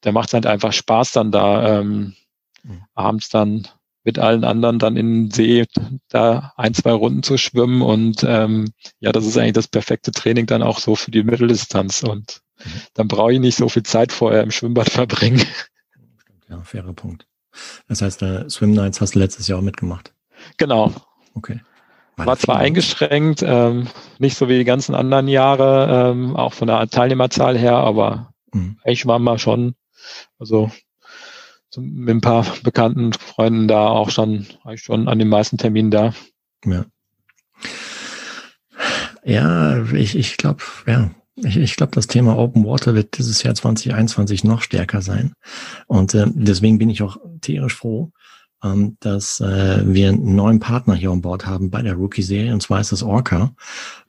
da 0.02 0.12
macht 0.12 0.30
es 0.30 0.34
halt 0.34 0.46
einfach 0.46 0.74
Spaß 0.74 1.14
dann 1.14 1.32
da 1.32 1.80
ähm, 1.80 2.16
mhm. 2.64 2.84
abends 2.96 3.30
dann 3.30 3.68
mit 4.04 4.20
allen 4.20 4.44
anderen 4.44 4.80
dann 4.80 4.98
in 4.98 5.26
den 5.26 5.32
See 5.32 5.66
da 6.10 6.54
ein, 6.56 6.74
zwei 6.74 6.92
Runden 6.92 7.24
zu 7.24 7.38
schwimmen. 7.38 7.82
Und 7.82 8.24
ähm, 8.28 8.72
ja, 9.00 9.12
das 9.12 9.26
ist 9.26 9.38
eigentlich 9.38 9.54
das 9.54 9.68
perfekte 9.68 10.12
Training 10.12 10.46
dann 10.46 10.64
auch 10.64 10.80
so 10.80 10.96
für 10.96 11.12
die 11.12 11.24
Mitteldistanz. 11.24 12.04
Und 12.04 12.42
mhm. 12.64 12.70
dann 12.94 13.08
brauche 13.08 13.34
ich 13.34 13.40
nicht 13.40 13.58
so 13.58 13.70
viel 13.70 13.84
Zeit 13.84 14.12
vorher 14.12 14.44
im 14.44 14.52
Schwimmbad 14.52 14.90
verbringen. 14.90 15.42
Ja, 16.50 16.62
fairer 16.64 16.94
Punkt. 16.94 17.28
Das 17.88 18.02
heißt, 18.02 18.22
äh, 18.22 18.50
Swim 18.50 18.72
Nights 18.72 19.02
hast 19.02 19.16
du 19.16 19.20
letztes 19.20 19.48
Jahr 19.48 19.60
auch 19.60 19.64
mitgemacht. 19.64 20.14
Genau. 20.58 20.94
Okay. 21.34 21.60
War, 22.16 22.26
War 22.26 22.38
zwar 22.38 22.58
eingeschränkt, 22.58 23.44
ähm, 23.46 23.88
nicht 24.18 24.38
so 24.38 24.50
wie 24.50 24.58
die 24.58 24.66
ganzen 24.66 24.94
anderen 24.96 25.28
Jahre, 25.28 26.12
ähm, 26.12 26.36
auch 26.36 26.54
von 26.54 26.68
der 26.68 26.90
Teilnehmerzahl 26.90 27.58
her, 27.58 27.76
aber 27.76 28.34
mhm. 28.52 28.78
eigentlich 28.84 29.06
waren 29.06 29.24
wir 29.24 29.38
schon, 29.40 29.76
also 30.38 30.72
mit 31.78 32.10
ein 32.10 32.22
paar 32.22 32.46
bekannten 32.64 33.14
Freunden 33.14 33.68
da 33.68 33.88
auch 33.88 34.10
schon, 34.10 34.48
eigentlich 34.64 34.82
schon 34.82 35.08
an 35.08 35.20
den 35.20 35.30
meisten 35.30 35.58
Terminen 35.58 35.92
da. 35.92 36.14
Ja. 36.66 36.86
Ja, 39.24 39.86
ich, 39.94 40.16
ich 40.16 40.38
glaube, 40.38 40.64
ja, 40.88 41.12
ich, 41.36 41.58
ich 41.58 41.76
glaube, 41.76 41.92
das 41.94 42.08
Thema 42.08 42.38
Open 42.38 42.66
Water 42.66 42.96
wird 42.96 43.18
dieses 43.18 43.44
Jahr 43.44 43.56
2021 43.56 44.44
noch 44.44 44.62
stärker 44.62 45.02
sein. 45.02 45.34
Und 45.88 46.14
äh, 46.14 46.26
deswegen 46.34 46.80
bin 46.80 46.90
ich 46.90 47.02
auch 47.02 47.18
tierisch 47.42 47.76
froh, 47.76 48.12
ähm, 48.64 48.98
dass 49.00 49.40
äh, 49.40 49.84
wir 49.86 50.10
einen 50.10 50.36
neuen 50.36 50.60
Partner 50.60 50.96
hier 50.96 51.12
an 51.12 51.22
Bord 51.22 51.46
haben 51.46 51.70
bei 51.70 51.82
der 51.82 51.94
Rookie-Serie, 51.94 52.54
und 52.54 52.62
zwar 52.62 52.82
ist 52.82 52.92
das 52.92 53.04
Orca. 53.04 53.54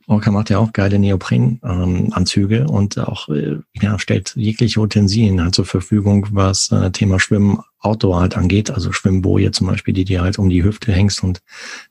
Orca 0.07 0.31
macht 0.31 0.51
ja 0.51 0.59
auch 0.59 0.73
geile 0.73 0.99
Neopren-Anzüge 0.99 2.57
ähm, 2.57 2.67
und 2.67 2.99
auch 2.99 3.29
äh, 3.29 3.59
ja, 3.81 3.99
stellt 3.99 4.35
jegliche 4.35 4.81
Utensilien 4.81 5.41
halt 5.41 5.55
zur 5.55 5.67
Verfügung, 5.67 6.27
was 6.31 6.73
äh, 6.73 6.91
Thema 6.91 7.21
Schwimmen 7.21 7.61
Outdoor 7.79 8.21
halt 8.21 8.37
angeht, 8.37 8.71
also 8.71 8.93
Schwimmboje 8.93 9.53
zum 9.53 9.69
Beispiel, 9.69 9.95
die 9.95 10.05
dir 10.05 10.21
halt 10.23 10.39
um 10.39 10.51
die 10.51 10.65
Hüfte 10.65 10.93
hängst 10.93 11.23
und 11.23 11.41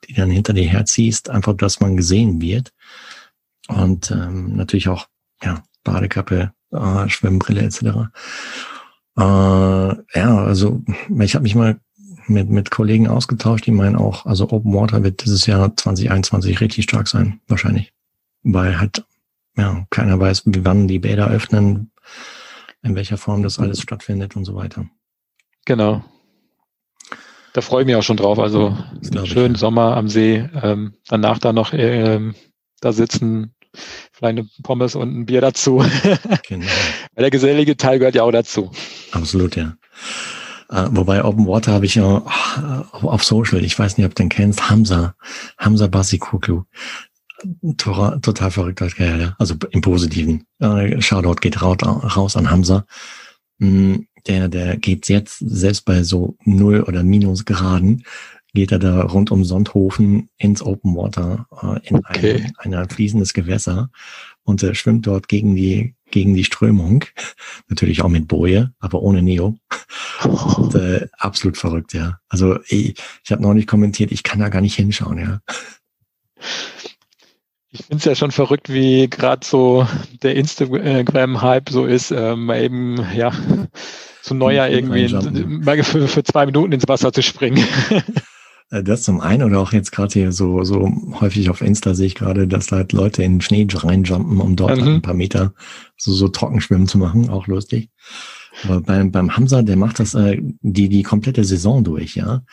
die 0.07 0.13
dann 0.13 0.29
hinter 0.29 0.53
dir 0.53 0.67
herziehst, 0.67 1.29
einfach, 1.29 1.53
dass 1.53 1.79
man 1.79 1.97
gesehen 1.97 2.41
wird. 2.41 2.73
Und 3.67 4.11
ähm, 4.11 4.55
natürlich 4.55 4.89
auch 4.89 5.07
ja 5.41 5.63
Badekappe, 5.83 6.51
äh, 6.71 7.09
Schwimmbrille 7.09 7.61
etc. 7.61 7.81
Äh, 9.17 9.21
ja, 9.21 10.43
also 10.43 10.83
ich 11.19 11.35
habe 11.35 11.43
mich 11.43 11.55
mal 11.55 11.79
mit, 12.27 12.49
mit 12.49 12.69
Kollegen 12.71 13.07
ausgetauscht, 13.07 13.65
die 13.65 13.71
meinen 13.71 13.95
auch, 13.95 14.25
also 14.25 14.49
Open 14.51 14.73
Water 14.73 15.03
wird 15.03 15.23
dieses 15.23 15.45
Jahr 15.45 15.75
2021 15.75 16.61
richtig 16.61 16.83
stark 16.83 17.07
sein, 17.07 17.39
wahrscheinlich. 17.47 17.93
Weil 18.43 18.79
halt, 18.79 19.03
ja, 19.57 19.85
keiner 19.89 20.19
weiß, 20.19 20.43
wie 20.45 20.65
wann 20.65 20.87
die 20.87 20.99
Bäder 20.99 21.29
öffnen, 21.29 21.91
in 22.81 22.95
welcher 22.95 23.17
Form 23.17 23.43
das 23.43 23.59
alles 23.59 23.81
stattfindet 23.81 24.35
und 24.35 24.45
so 24.45 24.55
weiter. 24.55 24.85
Genau. 25.65 26.03
Da 27.53 27.61
freue 27.61 27.81
ich 27.81 27.87
mich 27.87 27.95
auch 27.95 28.03
schon 28.03 28.17
drauf. 28.17 28.39
Also 28.39 28.77
schönen 29.25 29.55
ja. 29.55 29.59
Sommer 29.59 29.97
am 29.97 30.07
See, 30.07 30.47
ähm, 30.61 30.93
danach 31.07 31.39
dann 31.39 31.55
noch 31.55 31.73
ähm, 31.73 32.35
da 32.79 32.93
sitzen, 32.93 33.55
vielleicht 34.11 34.39
eine 34.39 34.49
Pommes 34.63 34.95
und 34.95 35.15
ein 35.15 35.25
Bier 35.25 35.41
dazu. 35.41 35.83
Genau. 36.47 36.65
Weil 37.13 37.23
der 37.23 37.31
gesellige 37.31 37.77
Teil 37.77 37.99
gehört 37.99 38.15
ja 38.15 38.23
auch 38.23 38.31
dazu. 38.31 38.71
Absolut, 39.11 39.55
ja. 39.55 39.75
Uh, 40.71 40.87
wobei 40.91 41.23
Open 41.23 41.47
Water 41.47 41.71
habe 41.71 41.85
ich 41.85 41.95
ja 41.95 42.21
uh, 43.03 43.07
auf 43.07 43.23
Social, 43.23 43.63
ich 43.63 43.77
weiß 43.77 43.97
nicht, 43.97 44.05
ob 44.05 44.13
du 44.13 44.21
den 44.23 44.29
kennst, 44.29 44.69
Hamza, 44.69 45.15
Hamza 45.57 45.87
Basikoglu. 45.87 46.63
Total, 47.77 48.19
total 48.19 48.51
verrückter 48.51 48.87
Kerl, 48.89 49.21
ja. 49.21 49.35
Also 49.39 49.55
im 49.71 49.81
Positiven. 49.81 50.43
Uh, 50.61 50.99
Shoutout 50.99 51.41
geht 51.41 51.61
raus, 51.61 52.35
an 52.35 52.51
Hamza. 52.51 52.85
Mm, 53.59 53.97
der, 54.27 54.49
der 54.49 54.77
geht 54.77 55.07
jetzt, 55.09 55.37
selbst 55.39 55.85
bei 55.85 56.03
so 56.03 56.35
Null- 56.43 56.83
oder 56.83 57.03
Minusgraden, 57.03 58.03
geht 58.53 58.71
er 58.71 58.79
da 58.79 59.01
rund 59.01 59.31
um 59.31 59.45
Sonthofen 59.45 60.29
ins 60.37 60.61
Open 60.61 60.95
Water, 60.95 61.47
äh, 61.61 61.87
in 61.87 61.97
okay. 61.97 62.51
ein, 62.57 62.73
ein 62.73 62.89
fließendes 62.89 63.33
Gewässer 63.33 63.89
und 64.43 64.63
er 64.63 64.75
schwimmt 64.75 65.05
dort 65.05 65.27
gegen 65.27 65.55
die, 65.55 65.95
gegen 66.09 66.33
die 66.33 66.43
Strömung. 66.43 67.05
Natürlich 67.67 68.01
auch 68.01 68.09
mit 68.09 68.27
Boje, 68.27 68.73
aber 68.79 69.01
ohne 69.01 69.21
Neo. 69.21 69.55
Und, 70.23 70.75
äh, 70.75 71.07
absolut 71.17 71.57
verrückt, 71.57 71.93
ja. 71.93 72.19
Also 72.27 72.59
ich, 72.67 72.95
ich 73.23 73.31
habe 73.31 73.41
noch 73.41 73.53
nicht 73.53 73.67
kommentiert, 73.67 74.11
ich 74.11 74.23
kann 74.23 74.39
da 74.39 74.49
gar 74.49 74.61
nicht 74.61 74.75
hinschauen, 74.75 75.19
ja. 75.19 75.41
Ich 77.71 77.85
finde 77.85 77.97
es 77.97 78.05
ja 78.05 78.15
schon 78.15 78.31
verrückt, 78.31 78.69
wie 78.73 79.09
gerade 79.09 79.45
so 79.45 79.85
der 80.23 80.35
Instagram-Hype 80.35 81.69
so 81.69 81.85
ist, 81.85 82.11
ähm, 82.11 82.49
eben, 82.49 83.05
ja, 83.15 83.31
zu 84.23 84.33
Neujahr 84.33 84.69
irgendwie 84.69 85.07
mal 85.45 85.83
für, 85.83 86.07
für 86.07 86.23
zwei 86.23 86.45
Minuten 86.45 86.71
ins 86.71 86.87
Wasser 86.87 87.13
zu 87.13 87.21
springen. 87.21 87.63
Äh, 88.71 88.83
das 88.83 89.03
zum 89.03 89.19
einen 89.19 89.43
oder 89.43 89.59
auch 89.59 89.73
jetzt 89.73 89.91
gerade 89.91 90.13
hier 90.13 90.31
so, 90.31 90.63
so 90.63 90.91
häufig 91.19 91.49
auf 91.49 91.61
Insta 91.61 91.93
sehe 91.93 92.07
ich 92.07 92.15
gerade, 92.15 92.47
dass 92.47 92.71
halt 92.71 92.93
Leute 92.93 93.23
in 93.23 93.35
den 93.35 93.41
Schnee 93.41 93.67
reinjumpen, 93.71 94.39
um 94.39 94.55
dort 94.55 94.77
mhm. 94.77 94.81
halt 94.81 94.95
ein 94.95 95.01
paar 95.01 95.13
Meter 95.13 95.53
so, 95.97 96.13
so 96.13 96.27
Trockenschwimmen 96.27 96.87
zu 96.87 96.97
machen. 96.97 97.29
Auch 97.29 97.47
lustig. 97.47 97.89
Aber 98.63 98.81
beim, 98.81 99.11
beim 99.11 99.35
Hamza, 99.35 99.61
der 99.61 99.75
macht 99.75 99.99
das 99.99 100.13
äh, 100.13 100.39
die, 100.61 100.89
die 100.89 101.03
komplette 101.03 101.43
Saison 101.43 101.83
durch, 101.83 102.15
ja. 102.15 102.43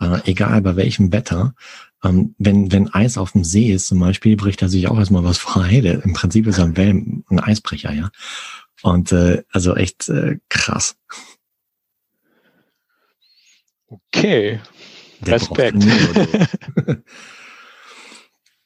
Äh, 0.00 0.18
egal 0.26 0.60
bei 0.62 0.76
welchem 0.76 1.12
Wetter. 1.12 1.54
Ähm, 2.04 2.34
wenn, 2.38 2.72
wenn 2.72 2.92
Eis 2.92 3.18
auf 3.18 3.32
dem 3.32 3.44
See 3.44 3.72
ist 3.72 3.86
zum 3.86 4.00
Beispiel, 4.00 4.36
bricht 4.36 4.62
er 4.62 4.68
sich 4.68 4.88
auch 4.88 4.98
erstmal 4.98 5.24
was 5.24 5.38
frei. 5.38 5.80
Der, 5.80 6.02
Im 6.04 6.12
Prinzip 6.12 6.46
ist 6.46 6.58
er 6.58 6.66
ein, 6.66 7.24
ein 7.28 7.40
Eisbrecher, 7.40 7.92
ja. 7.92 8.10
Und 8.82 9.12
äh, 9.12 9.42
also 9.50 9.74
echt 9.74 10.08
äh, 10.08 10.38
krass. 10.48 10.96
Okay. 13.88 14.60
Der 15.20 15.34
Respekt. 15.34 15.82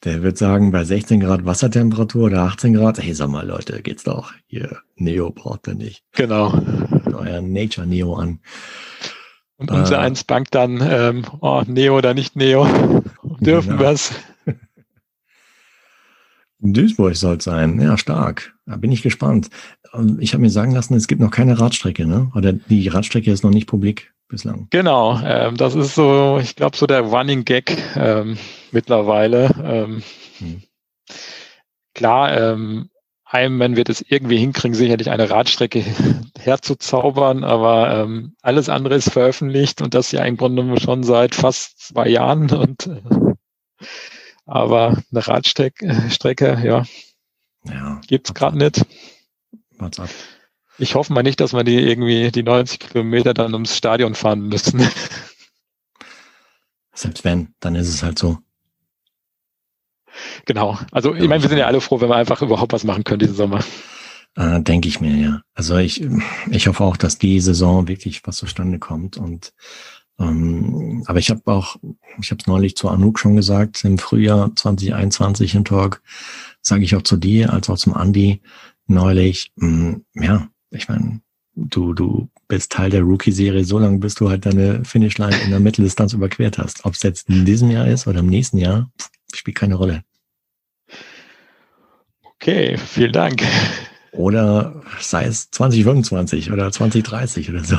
Der 0.05 0.23
wird 0.23 0.39
sagen, 0.39 0.71
bei 0.71 0.83
16 0.83 1.21
Grad 1.21 1.45
Wassertemperatur 1.45 2.25
oder 2.27 2.41
18 2.45 2.73
Grad, 2.73 2.99
hey, 2.99 3.13
sag 3.13 3.29
mal, 3.29 3.47
Leute, 3.47 3.83
geht's 3.83 4.05
doch. 4.05 4.33
Hier, 4.47 4.79
Neo 4.97 5.31
braucht 5.31 5.69
er 5.69 5.75
nicht. 5.75 6.05
Genau. 6.13 6.55
Euer 7.13 7.43
Nature 7.43 7.87
Neo 7.87 8.15
an. 8.15 8.41
Und 9.59 9.71
unser 9.71 9.97
äh, 9.97 10.01
eins 10.01 10.25
Bank 10.25 10.51
dann, 10.53 10.81
ähm, 10.83 11.27
oh, 11.41 11.63
Neo 11.67 11.99
oder 11.99 12.15
nicht 12.15 12.35
Neo, 12.35 12.67
dürfen 13.41 13.71
genau. 13.71 13.83
wir's. 13.83 14.13
Duisburg 16.63 17.17
soll 17.17 17.37
es 17.37 17.45
sein. 17.45 17.81
Ja, 17.81 17.97
stark. 17.97 18.55
Da 18.67 18.77
bin 18.77 18.93
ich 18.93 19.03
gespannt. 19.03 19.49
Ich 20.19 20.35
habe 20.35 20.43
mir 20.43 20.51
sagen 20.51 20.73
lassen, 20.73 20.95
es 20.95 21.09
gibt 21.09 21.21
noch 21.21 21.31
keine 21.31 21.59
Radstrecke, 21.59 22.07
ne? 22.07 22.31
Oder 22.35 22.53
die 22.53 22.87
Radstrecke 22.89 23.31
ist 23.31 23.43
noch 23.43 23.51
nicht 23.51 23.67
publik 23.67 24.13
bislang. 24.29 24.69
Genau, 24.71 25.21
ähm, 25.25 25.57
das 25.57 25.75
ist 25.75 25.95
so, 25.95 26.39
ich 26.41 26.57
glaube, 26.57 26.77
so 26.77 26.87
der 26.87 27.01
Running 27.01 27.45
Gag 27.45 27.77
ähm, 27.97 28.37
mittlerweile. 28.73 29.51
Ähm, 29.63 30.03
hm. 30.39 30.63
Klar, 31.95 32.37
ähm, 33.33 33.41
Ironman 33.41 33.77
wird 33.77 33.89
es 33.89 34.05
irgendwie 34.07 34.39
hinkriegen, 34.39 34.75
sicherlich 34.75 35.11
eine 35.11 35.31
Radstrecke 35.31 35.85
herzuzaubern, 36.39 37.45
aber 37.45 38.03
ähm, 38.03 38.35
alles 38.43 38.69
andere 38.69 38.97
ist 38.97 39.11
veröffentlicht 39.11 39.83
und 39.83 39.95
das 39.95 40.13
ja 40.13 40.25
im 40.25 40.37
Grunde 40.37 40.81
schon 40.81 41.03
seit 41.03 41.35
fast 41.35 41.79
zwei 41.81 42.09
Jahren 42.09 42.51
und 42.51 42.87
äh, 42.87 43.01
aber 44.47 45.01
eine 45.11 45.27
Radstrecke, 45.27 46.61
ja, 46.65 46.85
ja 47.65 48.01
gibt's 48.07 48.35
gerade 48.35 48.59
nicht. 48.59 48.85
What's 49.79 50.01
up? 50.01 50.11
Ich 50.79 50.95
hoffe 50.95 51.13
mal 51.13 51.23
nicht, 51.23 51.41
dass 51.41 51.53
wir 51.53 51.63
die 51.63 51.79
irgendwie 51.79 52.31
die 52.31 52.43
90 52.43 52.81
Kilometer 52.81 53.35
dann 53.35 53.53
ums 53.53 53.77
Stadion 53.77 54.15
fahren 54.15 54.49
müssen. 54.49 54.83
Selbst 56.95 57.23
wenn, 57.23 57.55
dann 57.61 57.75
ist 57.75 57.89
es 57.89 58.03
halt 58.03 58.19
so. 58.19 58.39
Genau. 60.47 60.79
Also 60.93 61.15
ich 61.15 61.29
meine, 61.29 61.43
wir 61.43 61.49
sind 61.49 61.59
ja 61.59 61.67
alle 61.67 61.81
froh, 61.81 62.01
wenn 62.01 62.09
wir 62.09 62.17
einfach 62.17 62.43
überhaupt 62.43 62.73
was 62.73 62.85
machen 62.85 63.05
können 63.05 63.21
diesen 63.21 63.37
Sommer. 63.37 63.61
Äh, 64.37 64.61
Denke 64.63 64.89
ich 64.89 65.01
mir, 65.01 65.17
ja. 65.17 65.43
Also 65.55 65.77
ich, 65.77 66.07
ich 66.51 66.67
hoffe 66.69 66.85
auch, 66.85 66.97
dass 66.97 67.19
die 67.19 67.41
Saison 67.41 67.89
wirklich 67.89 68.23
was 68.27 68.37
zustande 68.37 68.79
kommt 68.79 69.17
und 69.17 69.53
ähm, 70.21 71.03
aber 71.07 71.19
ich 71.19 71.31
habe 71.31 71.41
auch, 71.47 71.77
ich 72.21 72.31
habe 72.31 72.41
es 72.41 72.47
neulich 72.47 72.77
zu 72.77 72.89
Anouk 72.89 73.19
schon 73.19 73.37
gesagt, 73.37 73.85
im 73.85 73.97
Frühjahr 73.97 74.55
2021 74.55 75.55
im 75.55 75.65
Talk, 75.65 76.03
sage 76.61 76.85
ich 76.85 76.95
auch 76.95 77.03
zu 77.03 77.17
dir 77.17 77.53
als 77.53 77.71
auch 77.71 77.79
zum 77.79 77.95
Andi 77.95 78.43
neulich, 78.87 79.51
mh, 79.57 79.69
mm, 79.69 80.05
ja, 80.23 80.49
ich 80.71 80.89
meine, 80.89 81.23
du, 81.55 81.95
du 81.95 82.29
bist 82.49 82.73
Teil 82.73 82.91
der 82.91 83.03
Rookie-Serie 83.03 83.65
so 83.65 83.79
lange, 83.79 83.99
bis 83.99 84.15
du 84.15 84.29
halt 84.29 84.45
deine 84.45 84.85
Finishline 84.85 85.37
in 85.43 85.51
der 85.51 85.61
Mitteldistanz 85.61 86.13
überquert 86.13 86.59
hast. 86.59 86.85
Ob 86.85 86.95
es 86.95 87.03
jetzt 87.03 87.29
in 87.29 87.45
diesem 87.45 87.71
Jahr 87.71 87.89
ist 87.89 88.07
oder 88.07 88.21
im 88.21 88.27
nächsten 88.27 88.59
Jahr, 88.59 88.91
spielt 89.37 89.57
keine 89.57 89.77
Rolle. 89.77 90.03
Okay, 92.23 92.77
vielen 92.79 93.13
Dank. 93.13 93.43
Oder 94.13 94.83
sei 94.99 95.25
es 95.25 95.51
2025 95.51 96.51
oder 96.51 96.73
2030 96.73 97.51
oder 97.51 97.65
so. 97.65 97.77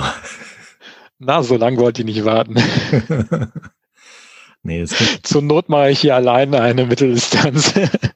Na, 1.19 1.43
so 1.43 1.57
lange 1.57 1.77
wollte 1.77 2.01
ich 2.01 2.05
nicht 2.05 2.25
warten. 2.25 2.55
nee, 4.63 4.81
das 4.81 4.97
geht. 4.97 5.25
Zur 5.25 5.41
Not 5.41 5.69
mache 5.69 5.91
ich 5.91 5.99
hier 5.99 6.15
alleine 6.15 6.61
eine 6.61 6.85
Mitteldistanz. 6.85 7.73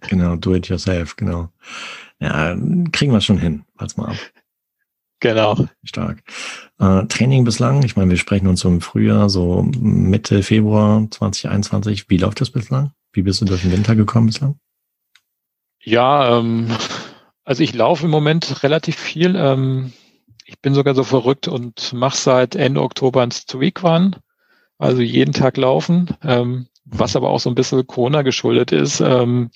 genau, 0.10 0.36
do 0.36 0.56
it 0.56 0.68
yourself, 0.68 1.16
genau. 1.16 1.50
Ja, 2.20 2.56
kriegen 2.92 3.12
wir 3.12 3.22
schon 3.22 3.38
hin. 3.38 3.66
Warte 3.76 4.00
mal 4.00 4.12
ab. 4.12 4.18
Genau. 5.26 5.58
Stark. 5.84 6.22
Äh, 6.78 7.08
Training 7.08 7.46
bislang, 7.46 7.82
ich 7.82 7.96
meine, 7.96 8.12
wir 8.12 8.18
sprechen 8.18 8.46
uns 8.48 8.64
im 8.64 8.80
Frühjahr, 8.80 9.28
so 9.28 9.64
Mitte 9.64 10.44
Februar 10.44 11.08
2021. 11.10 12.12
Wie 12.12 12.18
läuft 12.18 12.42
das 12.42 12.52
bislang? 12.52 12.92
Wie 13.12 13.24
bist 13.24 13.42
du 13.42 13.46
durch 13.46 13.64
den 13.64 13.72
Winter 13.72 13.96
gekommen 13.96 14.28
bislang? 14.28 14.60
Ja, 15.82 16.38
ähm, 16.38 16.68
also 17.44 17.64
ich 17.64 17.74
laufe 17.74 18.06
im 18.06 18.12
Moment 18.12 18.62
relativ 18.62 18.98
viel. 18.98 19.36
Ähm, 19.36 19.94
ich 20.46 20.62
bin 20.62 20.76
sogar 20.76 20.94
so 20.94 21.04
verrückt 21.04 21.48
und 21.48 21.92
mache 21.94 22.18
seit 22.18 22.56
Ende 22.56 22.84
Oktober 22.84 23.24
ein 23.24 23.32
Streak 23.32 23.84
Run, 23.84 24.18
also 24.78 25.02
jeden 25.02 25.34
Tag 25.34 25.58
laufen, 25.58 26.10
ähm, 26.22 26.68
was 26.84 27.16
aber 27.16 27.32
auch 27.32 27.40
so 27.40 27.50
ein 27.50 27.56
bisschen 27.56 27.88
Corona 27.88 28.22
geschuldet 28.22 28.72
ist. 28.72 29.00
Ähm, 29.00 29.50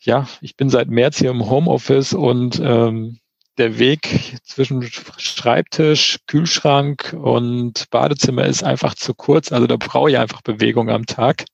ja, 0.00 0.26
ich 0.40 0.56
bin 0.56 0.70
seit 0.70 0.88
März 0.88 1.18
hier 1.18 1.30
im 1.30 1.50
Homeoffice 1.50 2.14
und 2.14 2.58
ähm, 2.64 3.18
der 3.58 3.78
Weg 3.78 4.38
zwischen 4.44 4.82
Schreibtisch, 5.18 6.18
Kühlschrank 6.26 7.14
und 7.18 7.90
Badezimmer 7.90 8.46
ist 8.46 8.64
einfach 8.64 8.94
zu 8.94 9.14
kurz. 9.14 9.52
Also 9.52 9.66
da 9.66 9.76
brauche 9.76 10.10
ich 10.10 10.18
einfach 10.18 10.42
Bewegung 10.42 10.90
am 10.90 11.06
Tag. 11.06 11.44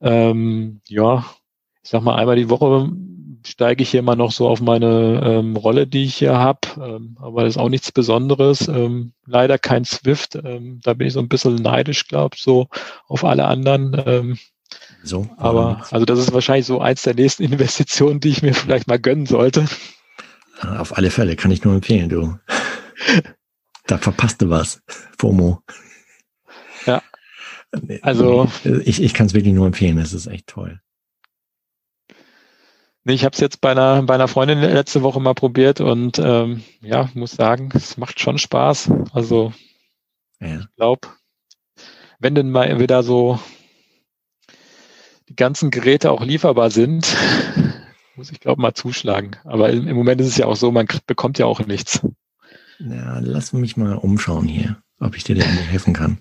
Ähm, 0.00 0.80
ja, 0.86 1.24
ich 1.82 1.90
sag 1.90 2.02
mal, 2.02 2.16
einmal 2.16 2.36
die 2.36 2.50
Woche 2.50 2.90
steige 3.46 3.82
ich 3.82 3.90
hier 3.90 4.02
mal 4.02 4.16
noch 4.16 4.32
so 4.32 4.48
auf 4.48 4.60
meine 4.60 5.22
ähm, 5.24 5.56
Rolle, 5.56 5.86
die 5.86 6.04
ich 6.04 6.16
hier 6.16 6.36
habe. 6.36 6.60
Ähm, 6.76 7.16
aber 7.20 7.44
das 7.44 7.54
ist 7.54 7.58
auch 7.58 7.68
nichts 7.68 7.92
Besonderes. 7.92 8.68
Ähm, 8.68 9.12
leider 9.26 9.58
kein 9.58 9.84
Swift. 9.84 10.36
Ähm, 10.36 10.80
da 10.82 10.94
bin 10.94 11.06
ich 11.06 11.14
so 11.14 11.20
ein 11.20 11.28
bisschen 11.28 11.56
neidisch, 11.56 12.06
glaube 12.08 12.36
ich, 12.36 12.42
so 12.42 12.68
auf 13.06 13.24
alle 13.24 13.46
anderen. 13.46 14.02
Ähm, 14.06 14.38
so, 15.02 15.26
aber 15.38 15.86
also 15.90 16.04
das 16.04 16.18
ist 16.18 16.32
wahrscheinlich 16.32 16.66
so 16.66 16.80
eins 16.80 17.02
der 17.02 17.14
nächsten 17.14 17.42
Investitionen, 17.50 18.20
die 18.20 18.28
ich 18.28 18.42
mir 18.42 18.54
vielleicht 18.54 18.86
mal 18.86 18.98
gönnen 18.98 19.26
sollte. 19.26 19.66
Auf 20.60 20.96
alle 20.96 21.10
Fälle 21.10 21.36
kann 21.36 21.50
ich 21.50 21.64
nur 21.64 21.74
empfehlen, 21.74 22.08
du. 22.08 22.38
da 23.86 23.98
verpasst 23.98 24.42
du 24.42 24.50
was. 24.50 24.82
FOMO. 25.18 25.62
Ja. 26.86 27.02
Also. 28.02 28.48
Ich, 28.84 29.02
ich 29.02 29.14
kann 29.14 29.26
es 29.26 29.34
wirklich 29.34 29.54
nur 29.54 29.66
empfehlen. 29.66 29.98
Es 29.98 30.12
ist 30.12 30.26
echt 30.26 30.46
toll. 30.46 30.80
Ich 33.04 33.24
habe 33.24 33.32
es 33.32 33.40
jetzt 33.40 33.62
bei 33.62 33.70
einer, 33.70 34.02
bei 34.02 34.14
einer 34.14 34.28
Freundin 34.28 34.60
letzte 34.60 35.02
Woche 35.02 35.18
mal 35.20 35.34
probiert 35.34 35.80
und 35.80 36.18
ähm, 36.18 36.62
ja, 36.82 37.08
muss 37.14 37.32
sagen, 37.32 37.70
es 37.72 37.96
macht 37.96 38.20
schon 38.20 38.36
Spaß. 38.36 38.90
Also 39.12 39.54
ja. 40.40 40.60
ich 40.60 40.76
glaube, 40.76 41.08
wenn 42.18 42.34
denn 42.34 42.50
mal 42.50 42.78
wieder 42.80 43.02
so 43.02 43.38
die 45.28 45.36
ganzen 45.36 45.70
Geräte 45.70 46.10
auch 46.10 46.22
lieferbar 46.22 46.70
sind, 46.70 47.16
muss 48.18 48.32
ich 48.32 48.40
glaube 48.40 48.60
mal 48.60 48.74
zuschlagen. 48.74 49.36
Aber 49.44 49.70
im, 49.70 49.86
im, 49.86 49.96
Moment 49.96 50.20
ist 50.20 50.26
es 50.26 50.36
ja 50.36 50.46
auch 50.46 50.56
so, 50.56 50.70
man 50.72 50.88
bekommt 51.06 51.38
ja 51.38 51.46
auch 51.46 51.64
nichts. 51.64 52.00
Ja, 52.80 53.20
lass 53.20 53.52
mich 53.52 53.76
mal 53.76 53.94
umschauen 53.94 54.48
hier, 54.48 54.82
ob 54.98 55.16
ich 55.16 55.24
dir 55.24 55.36
da 55.36 55.44
helfen 55.44 55.94
kann. 55.94 56.18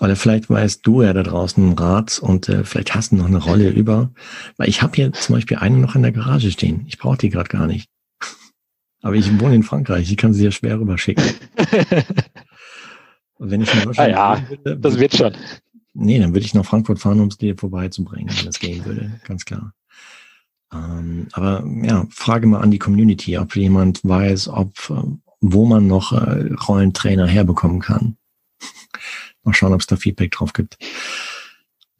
Oder 0.00 0.16
vielleicht 0.16 0.50
weißt 0.50 0.84
du 0.86 1.02
ja 1.02 1.12
da 1.12 1.22
draußen 1.22 1.62
einen 1.62 1.78
Rat 1.78 2.18
und 2.18 2.48
äh, 2.48 2.64
vielleicht 2.64 2.94
hast 2.94 3.12
du 3.12 3.16
noch 3.16 3.26
eine 3.26 3.38
Rolle 3.38 3.70
über. 3.70 4.10
Weil 4.56 4.68
ich 4.68 4.82
habe 4.82 4.96
hier 4.96 5.12
zum 5.12 5.36
Beispiel 5.36 5.58
eine 5.58 5.76
noch 5.78 5.94
in 5.94 6.02
der 6.02 6.12
Garage 6.12 6.50
stehen. 6.50 6.84
Ich 6.88 6.98
brauche 6.98 7.18
die 7.18 7.30
gerade 7.30 7.48
gar 7.48 7.66
nicht. 7.66 7.88
Aber 9.02 9.14
ich 9.14 9.40
wohne 9.40 9.54
in 9.54 9.62
Frankreich. 9.62 10.10
Ich 10.10 10.16
kann 10.16 10.34
sie 10.34 10.44
ja 10.44 10.50
schwer 10.50 10.80
rüberschicken. 10.80 11.24
und 13.34 13.50
wenn 13.50 13.60
ich 13.60 13.72
in 13.72 13.82
Deutschland 13.82 13.98
ah 13.98 14.36
ja, 14.38 14.48
würde, 14.48 14.76
das 14.76 14.98
wird 14.98 15.16
schon. 15.16 15.34
Nee, 15.92 16.18
dann 16.18 16.34
würde 16.34 16.46
ich 16.46 16.54
nach 16.54 16.64
Frankfurt 16.64 16.98
fahren, 16.98 17.20
um 17.20 17.28
es 17.28 17.38
dir 17.38 17.56
vorbeizubringen, 17.56 18.32
wenn 18.36 18.46
das 18.46 18.58
gehen 18.58 18.84
würde. 18.84 19.20
Ganz 19.24 19.44
klar. 19.44 19.72
Ähm, 20.72 21.28
aber 21.32 21.64
ja, 21.82 22.06
frage 22.10 22.46
mal 22.46 22.60
an 22.60 22.70
die 22.70 22.78
Community, 22.78 23.36
ob 23.38 23.56
jemand 23.56 24.00
weiß, 24.04 24.48
ob 24.48 24.72
äh, 24.90 25.02
wo 25.40 25.64
man 25.66 25.86
noch 25.86 26.12
äh, 26.12 26.52
Rollentrainer 26.68 27.26
herbekommen 27.26 27.80
kann. 27.80 28.16
Mal 29.42 29.54
schauen, 29.54 29.72
ob 29.72 29.80
es 29.80 29.86
da 29.86 29.96
Feedback 29.96 30.32
drauf 30.32 30.52
gibt. 30.52 30.76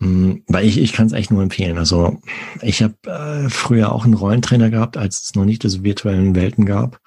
Hm, 0.01 0.45
weil 0.47 0.65
ich, 0.67 0.79
ich 0.79 0.93
kann 0.93 1.07
es 1.07 1.13
echt 1.13 1.31
nur 1.31 1.43
empfehlen. 1.43 1.77
Also 1.79 2.21
ich 2.63 2.83
habe 2.83 2.95
äh, 3.07 3.51
früher 3.51 3.93
auch 3.93 4.05
einen 4.05 4.15
Rollentrainer 4.15 4.71
gehabt, 4.71 4.97
als 4.97 5.23
es 5.23 5.35
noch 5.35 5.45
nicht 5.45 5.63
diese 5.63 5.83
virtuellen 5.83 6.35
Welten 6.35 6.65
gab. 6.65 7.01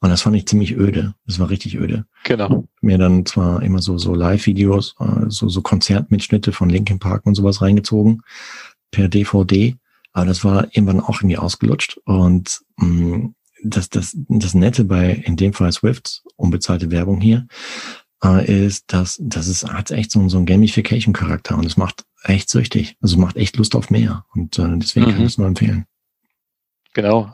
Und 0.00 0.10
das 0.10 0.22
fand 0.22 0.36
ich 0.36 0.46
ziemlich 0.46 0.76
öde. 0.76 1.14
Das 1.26 1.38
war 1.38 1.50
richtig 1.50 1.76
öde. 1.76 2.06
Genau. 2.24 2.64
Mir 2.80 2.98
dann 2.98 3.26
zwar 3.26 3.62
immer 3.62 3.80
so, 3.80 3.98
so 3.98 4.14
Live-Videos, 4.14 4.94
äh, 5.00 5.26
so, 5.28 5.48
so 5.48 5.60
Konzertmitschnitte 5.60 6.52
von 6.52 6.70
Linkin 6.70 6.98
Park 6.98 7.26
und 7.26 7.34
sowas 7.34 7.60
reingezogen 7.60 8.22
per 8.90 9.08
DVD. 9.08 9.76
Aber 10.12 10.26
das 10.26 10.44
war 10.44 10.64
irgendwann 10.70 11.00
auch 11.00 11.20
irgendwie 11.20 11.38
ausgelutscht. 11.38 11.98
Und 12.04 12.60
mh, 12.76 12.86
hm, 12.86 13.34
das, 13.62 13.88
das, 13.88 14.16
das 14.28 14.54
Nette 14.54 14.84
bei, 14.84 15.10
in 15.10 15.36
dem 15.36 15.52
Fall 15.52 15.72
Swift, 15.72 16.22
unbezahlte 16.36 16.90
Werbung 16.90 17.20
hier, 17.20 17.46
äh, 18.24 18.66
ist, 18.66 18.92
dass 18.92 19.18
dass 19.20 19.46
es 19.46 19.64
hat 19.64 19.90
echt 19.90 20.10
so, 20.10 20.28
so 20.28 20.36
einen 20.36 20.46
Gamification-Charakter 20.46 21.56
und 21.56 21.66
es 21.66 21.76
macht 21.76 22.04
echt 22.24 22.50
süchtig. 22.50 22.96
Also 23.00 23.18
macht 23.18 23.36
echt 23.36 23.56
Lust 23.56 23.74
auf 23.74 23.90
mehr. 23.90 24.24
Und 24.34 24.58
äh, 24.58 24.76
deswegen 24.76 25.06
mhm. 25.06 25.10
kann 25.10 25.20
ich 25.20 25.32
es 25.32 25.38
nur 25.38 25.46
empfehlen. 25.46 25.86
Genau. 26.94 27.30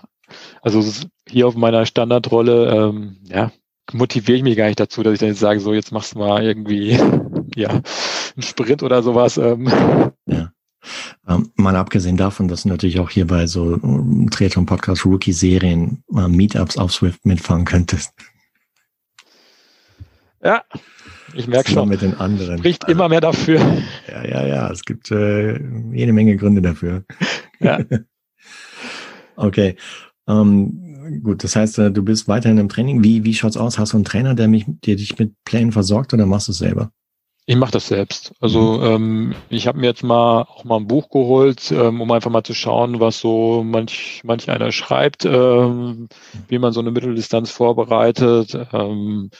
Also 0.62 0.82
hier 1.28 1.46
auf 1.46 1.54
meiner 1.54 1.86
Standardrolle, 1.86 2.70
ähm, 2.70 3.18
ja, 3.24 3.52
motiviere 3.92 4.38
ich 4.38 4.44
mich 4.44 4.56
gar 4.56 4.66
nicht 4.66 4.80
dazu, 4.80 5.02
dass 5.02 5.14
ich 5.14 5.18
dann 5.18 5.28
jetzt 5.28 5.40
sage, 5.40 5.60
so 5.60 5.74
jetzt 5.74 5.92
machst 5.92 6.14
du 6.14 6.18
mal 6.18 6.42
irgendwie 6.42 6.98
ja, 7.56 7.68
einen 7.70 8.42
Sprint 8.42 8.82
oder 8.82 9.02
sowas. 9.02 9.36
Ähm. 9.36 9.68
Ja. 10.26 10.50
Ähm, 11.28 11.50
mal 11.56 11.76
abgesehen 11.76 12.16
davon, 12.16 12.48
dass 12.48 12.62
du 12.62 12.68
natürlich 12.68 12.98
auch 13.00 13.10
hier 13.10 13.26
bei 13.26 13.46
so 13.46 13.74
ähm, 13.74 14.28
Triathlon 14.30 14.66
Podcast 14.66 15.04
Rookie 15.04 15.32
Serien 15.32 16.02
äh, 16.16 16.28
Meetups 16.28 16.76
auf 16.78 16.92
Swift 16.92 17.24
mitfahren 17.24 17.64
könntest. 17.64 18.12
Ja, 20.42 20.62
ich 21.34 21.48
merke 21.48 21.70
schon. 21.70 21.88
Mit 21.88 22.02
den 22.02 22.14
anderen. 22.14 22.58
Spricht 22.58 22.88
immer 22.88 23.08
mehr 23.08 23.20
dafür. 23.20 23.60
Ja, 24.08 24.26
ja, 24.26 24.46
ja. 24.46 24.70
Es 24.70 24.84
gibt 24.84 25.10
äh, 25.10 25.58
jede 25.92 26.12
Menge 26.12 26.36
Gründe 26.36 26.62
dafür. 26.62 27.04
Ja. 27.60 27.80
okay. 29.36 29.76
Ähm, 30.28 31.20
gut, 31.22 31.44
das 31.44 31.56
heißt, 31.56 31.78
äh, 31.78 31.90
du 31.90 32.02
bist 32.02 32.28
weiterhin 32.28 32.58
im 32.58 32.68
Training. 32.68 33.02
Wie, 33.02 33.24
wie 33.24 33.34
schaut's 33.34 33.56
aus? 33.56 33.78
Hast 33.78 33.92
du 33.92 33.96
einen 33.96 34.04
Trainer, 34.04 34.34
der 34.34 34.48
mich, 34.48 34.64
der 34.66 34.96
dich 34.96 35.18
mit 35.18 35.34
Plänen 35.44 35.72
versorgt 35.72 36.14
oder 36.14 36.26
machst 36.26 36.48
du 36.48 36.52
es 36.52 36.58
selber? 36.58 36.90
Ich 37.46 37.56
mache 37.56 37.72
das 37.72 37.88
selbst. 37.88 38.32
Also 38.40 38.78
mhm. 38.78 38.84
ähm, 38.84 39.34
ich 39.50 39.66
habe 39.66 39.78
mir 39.78 39.86
jetzt 39.86 40.02
mal 40.02 40.42
auch 40.42 40.64
mal 40.64 40.78
ein 40.78 40.86
Buch 40.86 41.10
geholt, 41.10 41.70
ähm, 41.72 42.00
um 42.00 42.10
einfach 42.10 42.30
mal 42.30 42.42
zu 42.42 42.54
schauen, 42.54 43.00
was 43.00 43.18
so 43.18 43.62
manch, 43.62 44.22
manch 44.24 44.48
einer 44.48 44.72
schreibt, 44.72 45.26
ähm, 45.26 46.08
wie 46.48 46.58
man 46.58 46.72
so 46.72 46.80
eine 46.80 46.90
Mitteldistanz 46.90 47.50
vorbereitet. 47.50 48.56
Ähm, 48.72 49.30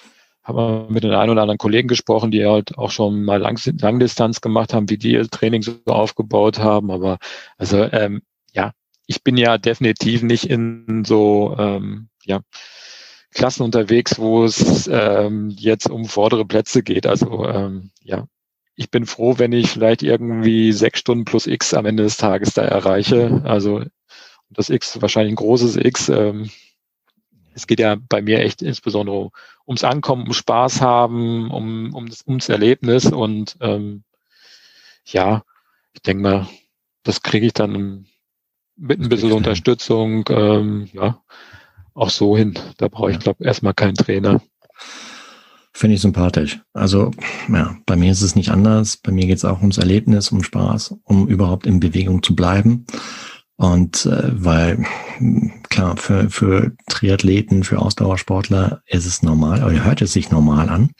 habe 0.42 0.86
mit 0.90 1.02
den 1.02 1.12
ein 1.12 1.30
oder 1.30 1.40
anderen 1.40 1.58
Kollegen 1.58 1.88
gesprochen, 1.88 2.30
die 2.30 2.44
halt 2.44 2.76
auch 2.76 2.90
schon 2.90 3.24
mal 3.24 3.40
Lang 3.40 3.58
Langdistanz 3.80 4.42
gemacht 4.42 4.74
haben, 4.74 4.90
wie 4.90 4.98
die 4.98 5.12
ihr 5.12 5.26
Training 5.28 5.62
so 5.62 5.78
aufgebaut 5.86 6.58
haben. 6.58 6.90
Aber 6.90 7.16
also 7.56 7.82
ähm, 7.84 8.20
ja, 8.52 8.72
ich 9.06 9.22
bin 9.24 9.38
ja 9.38 9.56
definitiv 9.56 10.22
nicht 10.22 10.44
in 10.50 11.04
so 11.06 11.56
ähm, 11.58 12.08
ja, 12.24 12.40
Klassen 13.34 13.64
unterwegs, 13.64 14.18
wo 14.18 14.44
es 14.44 14.88
ähm, 14.90 15.50
jetzt 15.50 15.90
um 15.90 16.06
vordere 16.06 16.44
Plätze 16.44 16.82
geht. 16.82 17.06
Also 17.06 17.46
ähm, 17.46 17.90
ja, 18.02 18.26
ich 18.76 18.90
bin 18.90 19.06
froh, 19.06 19.38
wenn 19.38 19.52
ich 19.52 19.70
vielleicht 19.70 20.02
irgendwie 20.02 20.72
sechs 20.72 21.00
Stunden 21.00 21.24
plus 21.24 21.46
X 21.46 21.74
am 21.74 21.86
Ende 21.86 22.04
des 22.04 22.16
Tages 22.16 22.54
da 22.54 22.62
erreiche. 22.62 23.42
Also 23.44 23.82
das 24.50 24.70
X 24.70 25.00
wahrscheinlich 25.02 25.32
ein 25.32 25.36
großes 25.36 25.76
X. 25.76 26.08
Ähm, 26.08 26.50
es 27.54 27.66
geht 27.66 27.80
ja 27.80 27.96
bei 28.08 28.22
mir 28.22 28.40
echt 28.40 28.62
insbesondere 28.62 29.30
ums 29.66 29.84
Ankommen, 29.84 30.26
um 30.26 30.32
Spaß 30.32 30.80
haben, 30.80 31.50
um, 31.50 31.94
um 31.94 32.08
das, 32.08 32.24
ums 32.26 32.48
Erlebnis 32.48 33.06
und 33.06 33.56
ähm, 33.60 34.04
ja, 35.04 35.44
ich 35.92 36.02
denke 36.02 36.22
mal, 36.22 36.48
das 37.02 37.22
kriege 37.22 37.46
ich 37.46 37.52
dann 37.52 38.06
mit 38.76 39.00
ein 39.00 39.08
bisschen 39.08 39.32
Unterstützung, 39.32 40.24
ähm, 40.30 40.88
ja, 40.92 41.22
auch 41.94 42.10
so 42.10 42.36
hin. 42.36 42.54
Da 42.78 42.88
brauche 42.88 43.12
ich, 43.12 43.18
glaube 43.18 43.44
erstmal 43.44 43.74
keinen 43.74 43.94
Trainer. 43.94 44.40
Finde 45.72 45.96
ich 45.96 46.02
sympathisch. 46.02 46.60
Also, 46.72 47.10
ja, 47.52 47.76
bei 47.84 47.96
mir 47.96 48.12
ist 48.12 48.22
es 48.22 48.36
nicht 48.36 48.50
anders. 48.50 48.96
Bei 48.96 49.10
mir 49.10 49.26
geht 49.26 49.38
es 49.38 49.44
auch 49.44 49.60
ums 49.60 49.78
Erlebnis, 49.78 50.30
um 50.30 50.44
Spaß, 50.44 50.94
um 51.02 51.26
überhaupt 51.26 51.66
in 51.66 51.80
Bewegung 51.80 52.22
zu 52.22 52.36
bleiben. 52.36 52.86
Und 53.56 54.06
äh, 54.06 54.30
weil, 54.32 54.84
klar, 55.68 55.96
für, 55.96 56.28
für 56.30 56.72
Triathleten, 56.88 57.64
für 57.64 57.80
Ausdauersportler 57.80 58.82
ist 58.86 59.06
es 59.06 59.22
normal, 59.22 59.62
oder 59.64 59.84
hört 59.84 60.02
es 60.02 60.12
sich 60.12 60.30
normal 60.30 60.68
an. 60.68 60.90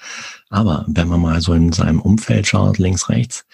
Aber 0.50 0.84
wenn 0.88 1.08
man 1.08 1.20
mal 1.20 1.40
so 1.40 1.52
in 1.52 1.72
seinem 1.72 2.00
Umfeld 2.00 2.46
schaut, 2.46 2.78
links, 2.78 3.08
rechts, 3.08 3.44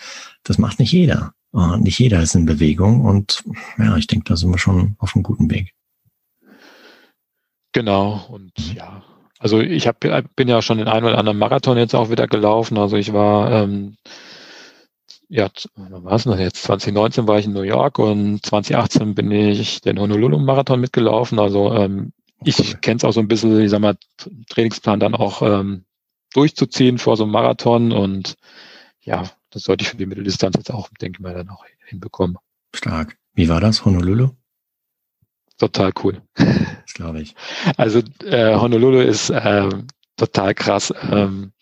das 0.42 0.59
macht 0.59 0.79
nicht 0.79 0.92
jeder. 0.92 1.33
Äh, 1.55 1.79
nicht 1.79 1.98
jeder 1.98 2.22
ist 2.22 2.35
in 2.35 2.46
Bewegung 2.46 3.03
und 3.05 3.42
ja, 3.79 3.96
ich 3.96 4.07
denke, 4.07 4.24
da 4.24 4.37
sind 4.37 4.50
wir 4.50 4.59
schon 4.59 4.96
auf 4.98 5.14
einem 5.14 5.22
guten 5.22 5.50
Weg. 5.50 5.74
Genau, 7.72 8.26
und 8.28 8.52
ja, 8.74 9.02
also 9.40 9.61
ich 9.61 9.87
hab, 9.87 10.00
bin 10.00 10.48
ja 10.48 10.61
schon 10.61 10.78
den 10.78 10.88
einen 10.88 11.06
oder 11.06 11.18
anderen 11.18 11.38
Marathon 11.38 11.78
jetzt 11.78 11.94
auch 11.94 12.11
wieder 12.11 12.26
gelaufen. 12.26 12.76
Also 12.76 12.96
ich 12.96 13.14
war, 13.14 13.50
ähm, 13.50 13.96
ja, 15.28 15.48
wann 15.76 16.04
war 16.04 16.12
es 16.12 16.24
denn 16.24 16.38
jetzt? 16.38 16.62
2019 16.64 17.26
war 17.26 17.38
ich 17.38 17.46
in 17.46 17.54
New 17.54 17.62
York 17.62 17.98
und 17.98 18.44
2018 18.44 19.14
bin 19.14 19.30
ich 19.30 19.80
den 19.80 19.98
Honolulu-Marathon 19.98 20.78
mitgelaufen. 20.78 21.38
Also 21.38 21.72
ähm, 21.72 22.12
ich 22.44 22.80
kenne 22.83 22.98
es 22.98 23.04
auch 23.04 23.12
so 23.12 23.20
ein 23.20 23.28
bisschen, 23.28 23.59
ich 23.61 23.70
sag 23.70 23.80
mal, 23.80 23.96
Trainingsplan 24.50 25.00
dann 25.00 25.14
auch 25.14 25.40
ähm, 25.40 25.85
durchzuziehen 26.35 26.98
vor 26.98 27.16
so 27.16 27.22
einem 27.24 27.33
Marathon 27.33 27.92
und 27.92 28.35
ja, 29.00 29.24
das 29.50 29.62
sollte 29.62 29.83
ich 29.83 29.88
für 29.88 29.96
die 29.96 30.06
Mitteldistanz 30.06 30.56
jetzt 30.59 30.70
auch, 30.70 30.90
denke 31.00 31.16
ich 31.18 31.22
mal, 31.22 31.35
dann 31.35 31.48
auch 31.48 31.64
hinbekommen. 31.87 32.37
Stark. 32.74 33.16
Wie 33.33 33.48
war 33.48 33.61
das, 33.61 33.87
Honolulu? 33.87 34.30
Total 35.56 35.92
cool. 36.02 36.20
Glaube 37.00 37.22
ich. 37.22 37.34
Also 37.78 38.02
äh, 38.24 38.54
Honolulu 38.56 39.00
ist 39.00 39.30
äh, 39.30 39.70
total 40.18 40.54
krass. 40.54 40.92
Ähm, 41.10 41.52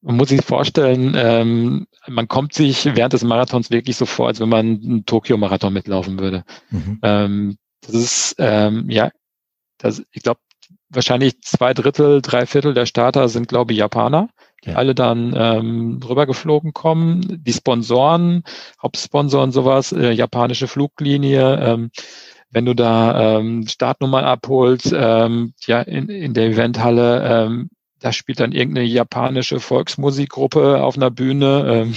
man 0.00 0.16
muss 0.16 0.28
sich 0.28 0.44
vorstellen, 0.44 1.14
ähm, 1.16 1.88
man 2.06 2.28
kommt 2.28 2.54
sich 2.54 2.84
während 2.84 3.12
des 3.12 3.24
Marathons 3.24 3.72
wirklich 3.72 3.96
so 3.96 4.06
vor, 4.06 4.28
als 4.28 4.38
wenn 4.38 4.48
man 4.48 4.80
einen 4.80 5.06
Tokio-Marathon 5.06 5.72
mitlaufen 5.72 6.20
würde. 6.20 6.44
Mhm. 6.70 7.00
Ähm, 7.02 7.58
das 7.80 7.94
ist, 7.96 8.36
ähm, 8.38 8.88
ja, 8.88 9.10
das, 9.78 10.04
ich 10.12 10.22
glaube, 10.22 10.38
wahrscheinlich 10.88 11.42
zwei 11.42 11.74
Drittel, 11.74 12.22
drei 12.22 12.46
Viertel 12.46 12.72
der 12.72 12.86
Starter 12.86 13.28
sind, 13.28 13.48
glaube 13.48 13.72
ich, 13.72 13.78
Japaner, 13.80 14.28
die 14.64 14.70
ja. 14.70 14.76
alle 14.76 14.94
dann 14.94 15.34
ähm, 15.36 16.00
rübergeflogen 16.08 16.72
kommen. 16.72 17.42
Die 17.44 17.52
Sponsoren, 17.52 18.44
Hauptsponsor 18.80 19.42
und 19.42 19.50
sowas, 19.50 19.90
äh, 19.90 20.12
japanische 20.12 20.68
Fluglinie, 20.68 21.58
ähm, 21.60 21.90
wenn 22.50 22.66
du 22.66 22.74
da 22.74 23.38
ähm, 23.38 23.66
Startnummern 23.66 24.24
abholst, 24.24 24.92
ähm, 24.94 25.54
ja, 25.66 25.80
in, 25.82 26.08
in 26.08 26.34
der 26.34 26.46
Eventhalle, 26.46 27.22
ähm, 27.24 27.70
da 28.00 28.12
spielt 28.12 28.40
dann 28.40 28.52
irgendeine 28.52 28.86
japanische 28.86 29.60
Volksmusikgruppe 29.60 30.82
auf 30.82 30.96
einer 30.96 31.10
Bühne. 31.10 31.64
Ähm, 31.66 31.94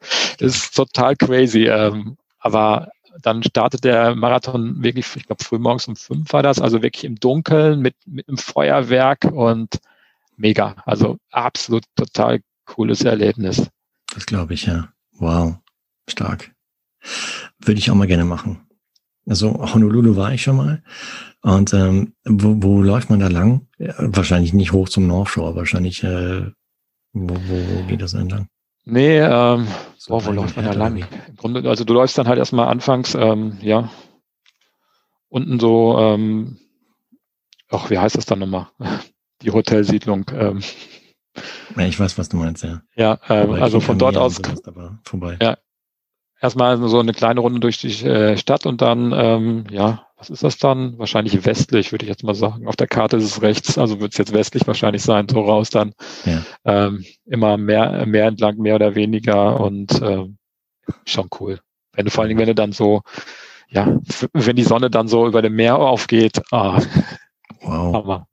das 0.38 0.56
ist 0.56 0.74
total 0.74 1.16
crazy. 1.16 1.66
Ähm, 1.66 2.16
aber 2.38 2.88
dann 3.22 3.42
startet 3.42 3.84
der 3.84 4.14
Marathon 4.14 4.82
wirklich, 4.82 5.06
ich 5.16 5.26
glaube, 5.26 5.42
frühmorgens 5.42 5.88
um 5.88 5.96
fünf 5.96 6.32
war 6.32 6.42
das, 6.42 6.60
also 6.60 6.82
wirklich 6.82 7.04
im 7.04 7.16
Dunkeln 7.16 7.80
mit, 7.80 7.94
mit 8.06 8.28
einem 8.28 8.38
Feuerwerk 8.38 9.24
und 9.24 9.78
mega. 10.36 10.76
Also 10.84 11.16
absolut 11.30 11.84
total 11.96 12.40
cooles 12.64 13.02
Erlebnis. 13.04 13.68
Das 14.14 14.26
glaube 14.26 14.54
ich, 14.54 14.66
ja. 14.66 14.88
Wow. 15.12 15.56
Stark. 16.08 16.52
Würde 17.58 17.78
ich 17.78 17.90
auch 17.90 17.94
mal 17.94 18.06
gerne 18.06 18.24
machen. 18.24 18.65
Also 19.28 19.74
Honolulu 19.74 20.16
war 20.16 20.32
ich 20.32 20.42
schon 20.42 20.56
mal. 20.56 20.82
Und 21.42 21.74
ähm, 21.74 22.14
wo, 22.24 22.56
wo 22.62 22.82
läuft 22.82 23.10
man 23.10 23.20
da 23.20 23.28
lang? 23.28 23.66
Ja, 23.78 23.94
wahrscheinlich 23.98 24.52
nicht 24.52 24.72
hoch 24.72 24.88
zum 24.88 25.06
North 25.06 25.28
Shore, 25.28 25.54
wahrscheinlich 25.54 26.02
äh, 26.02 26.46
wo, 27.12 27.34
wo, 27.34 27.54
wo 27.54 27.86
geht 27.86 28.02
das 28.02 28.14
entlang? 28.14 28.48
Nee, 28.84 29.18
ähm, 29.18 29.66
so 29.96 30.14
boah, 30.14 30.26
wo 30.26 30.32
läuft 30.32 30.56
man 30.56 30.64
da 30.64 30.72
lang? 30.72 30.96
Im 30.96 31.36
Grunde, 31.36 31.68
also 31.68 31.84
du 31.84 31.94
läufst 31.94 32.16
dann 32.18 32.28
halt 32.28 32.38
erstmal 32.38 32.68
anfangs, 32.68 33.14
ähm, 33.14 33.58
ja, 33.60 33.90
unten 35.28 35.58
so, 35.58 35.98
ähm, 35.98 36.58
ach, 37.68 37.90
wie 37.90 37.98
heißt 37.98 38.16
das 38.16 38.26
dann 38.26 38.38
nochmal? 38.38 38.68
Die 39.42 39.50
Hotelsiedlung. 39.50 40.30
Ähm, 40.32 40.62
ja, 41.76 41.86
ich 41.86 41.98
weiß, 41.98 42.16
was 42.16 42.28
du 42.28 42.36
meinst, 42.36 42.64
ja. 42.64 42.82
Ja, 42.94 43.18
ähm, 43.28 43.52
also 43.52 43.80
von 43.80 43.98
dort 43.98 44.16
aus. 44.16 44.40
vorbei. 45.04 45.36
Ja, 45.42 45.58
erstmal 46.40 46.76
so 46.88 47.00
eine 47.00 47.12
kleine 47.12 47.40
Runde 47.40 47.60
durch 47.60 47.78
die 47.78 48.04
äh, 48.04 48.36
Stadt 48.36 48.66
und 48.66 48.82
dann, 48.82 49.12
ähm, 49.14 49.64
ja, 49.70 50.06
was 50.16 50.30
ist 50.30 50.42
das 50.42 50.58
dann? 50.58 50.98
Wahrscheinlich 50.98 51.44
westlich, 51.44 51.92
würde 51.92 52.04
ich 52.04 52.08
jetzt 52.08 52.24
mal 52.24 52.34
sagen. 52.34 52.66
Auf 52.66 52.76
der 52.76 52.86
Karte 52.86 53.16
ist 53.18 53.24
es 53.24 53.42
rechts, 53.42 53.76
also 53.76 54.00
wird 54.00 54.12
es 54.12 54.18
jetzt 54.18 54.32
westlich 54.32 54.66
wahrscheinlich 54.66 55.02
sein, 55.02 55.28
so 55.28 55.40
raus 55.42 55.70
dann. 55.70 55.92
Ja. 56.24 56.42
Ähm, 56.64 57.04
immer 57.26 57.56
mehr, 57.56 58.06
mehr 58.06 58.26
entlang, 58.26 58.56
mehr 58.58 58.76
oder 58.76 58.94
weniger 58.94 59.60
und 59.60 60.00
ähm, 60.02 60.38
schon 61.04 61.28
cool. 61.40 61.60
Wenn 61.92 62.06
du 62.06 62.10
vor 62.10 62.22
allen 62.22 62.28
Dingen, 62.28 62.40
wenn 62.40 62.48
du 62.48 62.54
dann 62.54 62.72
so, 62.72 63.02
ja, 63.68 63.98
wenn 64.32 64.56
die 64.56 64.62
Sonne 64.62 64.90
dann 64.90 65.08
so 65.08 65.26
über 65.26 65.42
dem 65.42 65.54
Meer 65.54 65.78
aufgeht, 65.78 66.40
ah, 66.50 66.80
wow. 67.60 67.94
Hammer. 67.94 68.28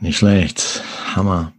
Nicht 0.00 0.18
schlecht. 0.18 0.82
Hammer. 1.14 1.52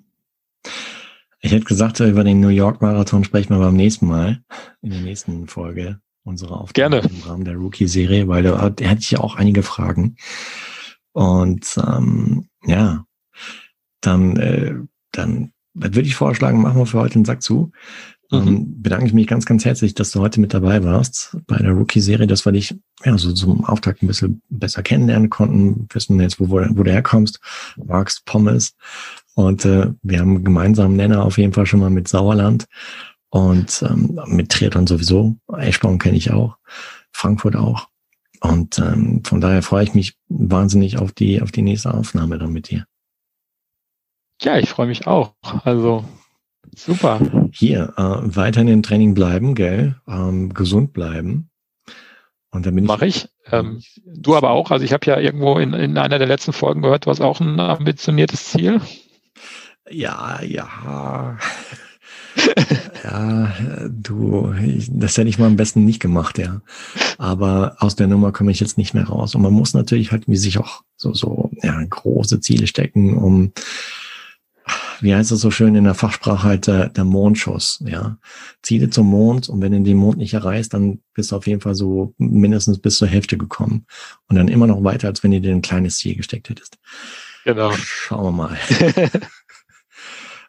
Ich 1.46 1.52
hätte 1.52 1.66
gesagt, 1.66 2.00
über 2.00 2.24
den 2.24 2.40
New 2.40 2.48
York 2.48 2.82
Marathon 2.82 3.24
sprechen 3.24 3.54
wir 3.54 3.60
beim 3.60 3.76
nächsten 3.76 4.08
Mal, 4.08 4.42
in 4.82 4.90
der 4.90 5.02
nächsten 5.02 5.46
Folge 5.48 6.00
unserer 6.24 6.60
Aufgabe 6.60 7.02
Gerne. 7.02 7.08
im 7.08 7.22
Rahmen 7.22 7.46
der 7.46 7.54
Rookie-Serie, 7.54 8.28
weil 8.28 8.42
da, 8.42 8.72
da 8.72 8.90
hatte 8.90 9.02
ich 9.02 9.12
ja 9.12 9.20
auch 9.20 9.36
einige 9.36 9.62
Fragen. 9.62 10.16
Und 11.12 11.78
ähm, 11.78 12.48
ja, 12.66 13.06
dann, 14.02 14.38
äh, 14.38 14.74
dann 15.12 15.52
würde 15.76 16.02
ich 16.02 16.16
vorschlagen, 16.16 16.64
machen 16.64 16.80
wir 16.80 16.88
für 16.88 17.00
heute 17.00 17.14
den 17.14 17.26
Sack 17.26 17.44
zu. 17.44 17.72
Mhm. 18.32 18.48
Ähm, 18.48 18.82
bedanke 18.82 19.06
ich 19.06 19.14
mich 19.14 19.28
ganz, 19.28 19.46
ganz 19.46 19.66
herzlich, 19.66 19.94
dass 19.94 20.10
du 20.10 20.22
heute 20.22 20.42
mit 20.42 20.52
dabei 20.52 20.84
warst 20.84 21.38
bei 21.46 21.58
der 21.58 21.74
Rookie-Serie, 21.74 22.26
dass 22.26 22.44
wir 22.48 22.54
dich 22.54 22.76
ja, 23.04 23.16
so 23.20 23.32
zum 23.34 23.66
Auftakt 23.66 24.02
ein 24.02 24.08
bisschen 24.08 24.42
besser 24.50 24.82
kennenlernen 24.82 25.30
konnten, 25.30 25.88
wissen 25.94 26.20
jetzt, 26.20 26.40
wo, 26.40 26.50
wo 26.50 26.84
du 26.84 26.92
herkommst, 26.92 27.40
magst 27.78 28.26
Pommes 28.26 28.76
und 29.36 29.66
äh, 29.66 29.92
wir 30.02 30.20
haben 30.20 30.36
einen 30.36 30.46
gemeinsamen 30.46 30.96
Nenner 30.96 31.24
auf 31.24 31.38
jeden 31.38 31.54
Fall 31.54 31.66
schon 31.66 31.82
mal 31.82 31.90
mit 31.90 32.08
Sauerland 32.08 32.66
und 33.30 33.84
ähm, 33.88 34.20
mit 34.28 34.50
Triathlon 34.50 34.88
sowieso. 34.88 35.36
Eschborn 35.58 36.00
kenne 36.00 36.18
ich 36.18 36.32
auch, 36.32 36.58
Frankfurt 37.12 37.56
auch. 37.56 37.90
Und 38.40 38.80
ähm, 38.80 39.24
von 39.26 39.42
daher 39.42 39.62
freue 39.62 39.84
ich 39.84 39.94
mich 39.94 40.16
wahnsinnig 40.30 40.98
auf 40.98 41.12
die, 41.12 41.42
auf 41.42 41.52
die 41.52 41.62
nächste 41.62 41.94
Aufnahme 41.94 42.38
dann 42.38 42.54
mit 42.54 42.70
dir. 42.70 42.86
Ja, 44.42 44.58
ich 44.58 44.70
freue 44.70 44.88
mich 44.88 45.08
auch. 45.08 45.34
Also 45.64 46.06
super. 46.76 47.20
Hier, 47.52 47.94
äh, 47.98 48.36
weiterhin 48.36 48.68
im 48.68 48.84
Training 48.84 49.14
bleiben, 49.14 49.56
gell? 49.56 49.96
Ähm, 50.08 50.54
gesund 50.54 50.94
bleiben. 50.94 51.50
Und 52.52 52.66
dann 52.66 52.76
bin 52.76 52.86
Mach 52.86 53.02
ich. 53.02 53.28
Ähm, 53.52 53.82
du 54.06 54.36
aber 54.36 54.52
auch. 54.52 54.72
Also 54.72 54.86
ich 54.86 54.94
habe 54.94 55.06
ja 55.08 55.20
irgendwo 55.20 55.58
in, 55.60 55.74
in 55.74 55.98
einer 55.98 56.20
der 56.20 56.28
letzten 56.28 56.54
Folgen 56.54 56.82
gehört, 56.82 57.06
du 57.06 57.10
hast 57.10 57.22
auch 57.22 57.42
ein 57.42 57.60
ambitioniertes 57.60 58.46
Ziel. 58.46 58.80
Ja, 59.90 60.42
ja. 60.42 61.38
ja, 63.04 63.54
du, 63.90 64.54
ich, 64.54 64.90
das 64.92 65.18
hätte 65.18 65.30
ich 65.30 65.38
mal 65.38 65.48
am 65.48 65.56
besten 65.56 65.86
nicht 65.86 66.00
gemacht, 66.02 66.38
ja. 66.38 66.62
Aber 67.18 67.78
aus 67.80 67.96
der 67.96 68.08
Nummer 68.08 68.32
komme 68.32 68.52
ich 68.52 68.60
jetzt 68.60 68.78
nicht 68.78 68.94
mehr 68.94 69.06
raus. 69.06 69.36
Und 69.36 69.42
man 69.42 69.54
muss 69.54 69.74
natürlich 69.74 70.12
halt 70.12 70.28
wie 70.28 70.36
sich 70.36 70.58
auch 70.58 70.82
so, 70.96 71.14
so 71.14 71.52
ja, 71.62 71.82
große 71.84 72.40
Ziele 72.40 72.68
stecken, 72.68 73.18
um, 73.18 73.54
wie 75.02 75.14
heißt 75.14 75.32
es 75.32 75.42
so 75.42 75.52
schön 75.52 75.76
in 75.76 75.84
der 75.84 75.94
Fachsprache 75.94 76.44
halt 76.44 76.68
der, 76.68 76.90
der 76.90 77.04
Mondschuss, 77.04 77.84
ja. 77.86 78.18
Ziele 78.64 78.90
zum 78.90 79.08
Mond 79.08 79.50
und 79.50 79.62
wenn 79.62 79.72
du 79.72 79.82
den 79.82 79.98
Mond 79.98 80.18
nicht 80.18 80.34
erreichst, 80.34 80.74
dann 80.74 81.02
bist 81.14 81.32
du 81.32 81.36
auf 81.36 81.48
jeden 81.48 81.62
Fall 81.62 81.76
so 81.76 82.16
mindestens 82.18 82.80
bis 82.80 82.98
zur 82.98 83.08
Hälfte 83.08 83.38
gekommen. 83.38 83.86
Und 84.28 84.36
dann 84.36 84.48
immer 84.48 84.68
noch 84.68 84.84
weiter, 84.84 85.08
als 85.08 85.24
wenn 85.24 85.32
du 85.32 85.42
dir 85.42 85.52
ein 85.52 85.62
kleines 85.62 85.98
Ziel 85.98 86.16
gesteckt 86.16 86.50
hättest. 86.50 86.78
Genau. 87.46 87.72
Schauen 87.74 88.24
wir 88.24 88.32
mal. 88.32 88.58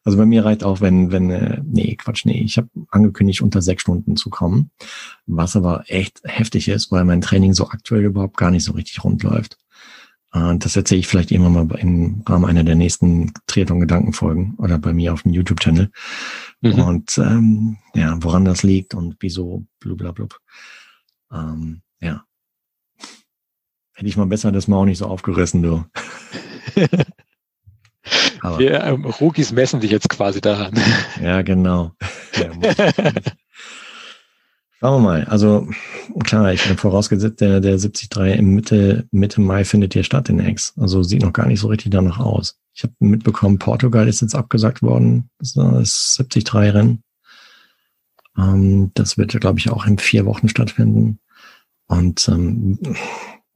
Also 0.06 0.18
bei 0.18 0.24
mir 0.24 0.44
reicht 0.44 0.62
auch, 0.62 0.80
wenn, 0.80 1.10
wenn, 1.10 1.30
äh, 1.30 1.60
nee, 1.64 1.96
Quatsch, 1.96 2.26
nee, 2.26 2.40
ich 2.40 2.58
habe 2.58 2.68
angekündigt, 2.90 3.42
unter 3.42 3.60
sechs 3.60 3.82
Stunden 3.82 4.14
zu 4.14 4.30
kommen, 4.30 4.70
was 5.26 5.56
aber 5.56 5.82
echt 5.88 6.20
heftig 6.22 6.68
ist, 6.68 6.92
weil 6.92 7.04
mein 7.04 7.20
Training 7.20 7.54
so 7.54 7.68
aktuell 7.70 8.04
überhaupt 8.04 8.36
gar 8.36 8.52
nicht 8.52 8.62
so 8.62 8.74
richtig 8.74 9.02
rund 9.02 9.24
läuft. 9.24 9.58
Und 10.30 10.64
das 10.64 10.76
erzähle 10.76 11.00
ich 11.00 11.08
vielleicht 11.08 11.32
irgendwann 11.32 11.66
mal 11.66 11.78
im 11.80 12.22
Rahmen 12.24 12.44
einer 12.44 12.62
der 12.62 12.76
nächsten 12.76 13.32
Triathlon-Gedankenfolgen 13.48 14.54
oder 14.58 14.78
bei 14.78 14.92
mir 14.92 15.12
auf 15.12 15.24
dem 15.24 15.32
YouTube-Channel. 15.32 15.90
Mhm. 16.60 16.72
Und 16.74 17.18
ähm, 17.18 17.78
ja, 17.96 18.16
woran 18.22 18.44
das 18.44 18.62
liegt 18.62 18.94
und 18.94 19.16
wieso, 19.18 19.66
blublablub. 19.80 20.38
Ähm, 21.32 21.82
ja. 22.00 22.22
Hätte 23.94 24.08
ich 24.08 24.16
mal 24.16 24.26
besser 24.26 24.52
das 24.52 24.68
mal 24.68 24.76
auch 24.76 24.84
nicht 24.84 24.98
so 24.98 25.06
aufgerissen, 25.06 25.64
du. 25.64 25.84
Aber 28.42 28.58
Wir 28.58 28.82
ähm, 28.84 29.04
Rookies 29.04 29.52
messen 29.52 29.80
sich 29.80 29.90
jetzt 29.90 30.08
quasi 30.08 30.40
daran. 30.40 30.74
Ja, 31.22 31.42
genau. 31.42 31.92
Ja, 32.36 32.50
Schauen 34.78 35.02
wir 35.02 35.08
mal. 35.08 35.24
Also 35.24 35.66
klar, 36.24 36.52
ich 36.52 36.62
bin 36.66 36.76
vorausgesetzt, 36.76 37.40
der, 37.40 37.60
der 37.60 37.78
73 37.78 38.10
im 38.38 38.54
Mitte, 38.54 39.08
Mitte 39.10 39.40
Mai 39.40 39.64
findet 39.64 39.94
hier 39.94 40.04
statt 40.04 40.28
in 40.28 40.38
X. 40.38 40.74
Also 40.76 41.02
sieht 41.02 41.22
noch 41.22 41.32
gar 41.32 41.46
nicht 41.46 41.60
so 41.60 41.68
richtig 41.68 41.92
danach 41.92 42.18
aus. 42.18 42.58
Ich 42.74 42.82
habe 42.82 42.92
mitbekommen, 42.98 43.58
Portugal 43.58 44.06
ist 44.06 44.20
jetzt 44.20 44.34
abgesagt 44.34 44.82
worden. 44.82 45.30
Das 45.38 45.48
ist 45.48 45.56
das 45.56 46.16
73 46.28 46.54
Rennen. 46.74 47.02
Ähm, 48.36 48.90
das 48.92 49.16
wird, 49.16 49.40
glaube 49.40 49.58
ich, 49.58 49.70
auch 49.70 49.86
in 49.86 49.98
vier 49.98 50.26
Wochen 50.26 50.48
stattfinden. 50.48 51.20
Und 51.86 52.28
ähm, 52.28 52.78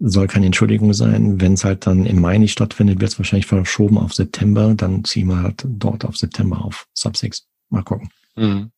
soll 0.01 0.27
keine 0.27 0.47
Entschuldigung 0.47 0.93
sein. 0.95 1.41
Wenn 1.41 1.53
es 1.53 1.65
halt 1.65 1.87
dann 1.87 2.07
im 2.07 2.21
Mai 2.21 2.39
nicht 2.39 2.53
stattfindet, 2.53 3.01
wird 3.01 3.13
es 3.13 3.19
wahrscheinlich 3.19 3.47
verschoben 3.47 3.99
auf 3.99 4.15
September. 4.15 4.75
Dann 4.75 5.05
ziehen 5.05 5.29
wir 5.29 5.43
halt 5.43 5.65
dort 5.67 6.05
auf 6.05 6.17
September 6.17 6.65
auf 6.65 6.87
Sub 6.95 7.17
6. 7.17 7.47
Mal 7.69 7.83
gucken. 7.83 8.09
Mhm. 8.35 8.73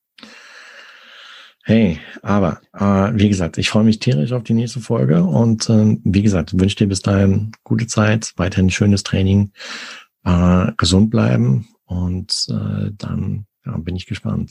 Hey, 1.64 2.00
aber 2.22 2.60
äh, 2.72 3.12
wie 3.16 3.28
gesagt, 3.28 3.56
ich 3.56 3.70
freue 3.70 3.84
mich 3.84 4.00
tierisch 4.00 4.32
auf 4.32 4.42
die 4.42 4.52
nächste 4.52 4.80
Folge 4.80 5.22
und 5.22 5.70
äh, 5.70 5.96
wie 6.02 6.22
gesagt, 6.22 6.58
wünsche 6.58 6.76
dir 6.76 6.88
bis 6.88 7.02
dahin 7.02 7.52
gute 7.62 7.86
Zeit, 7.86 8.32
weiterhin 8.36 8.68
schönes 8.68 9.04
Training, 9.04 9.52
äh, 10.24 10.72
gesund 10.76 11.10
bleiben 11.10 11.68
und 11.84 12.46
äh, 12.48 12.90
dann 12.98 13.46
ja, 13.64 13.76
bin 13.76 13.94
ich 13.94 14.06
gespannt. 14.06 14.50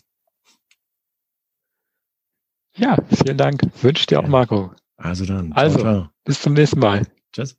Ja, 2.78 2.98
vielen 3.10 3.38
Dank. 3.38 3.62
Wünsche 3.82 4.08
dir 4.08 4.22
auch, 4.22 4.28
Marco. 4.28 4.72
Also 5.02 5.26
dann. 5.26 5.52
Also, 5.54 5.80
ciao, 5.80 5.94
ciao. 5.94 6.10
bis 6.24 6.42
zum 6.42 6.54
nächsten 6.54 6.80
Mal. 6.80 7.08
Tschüss. 7.34 7.58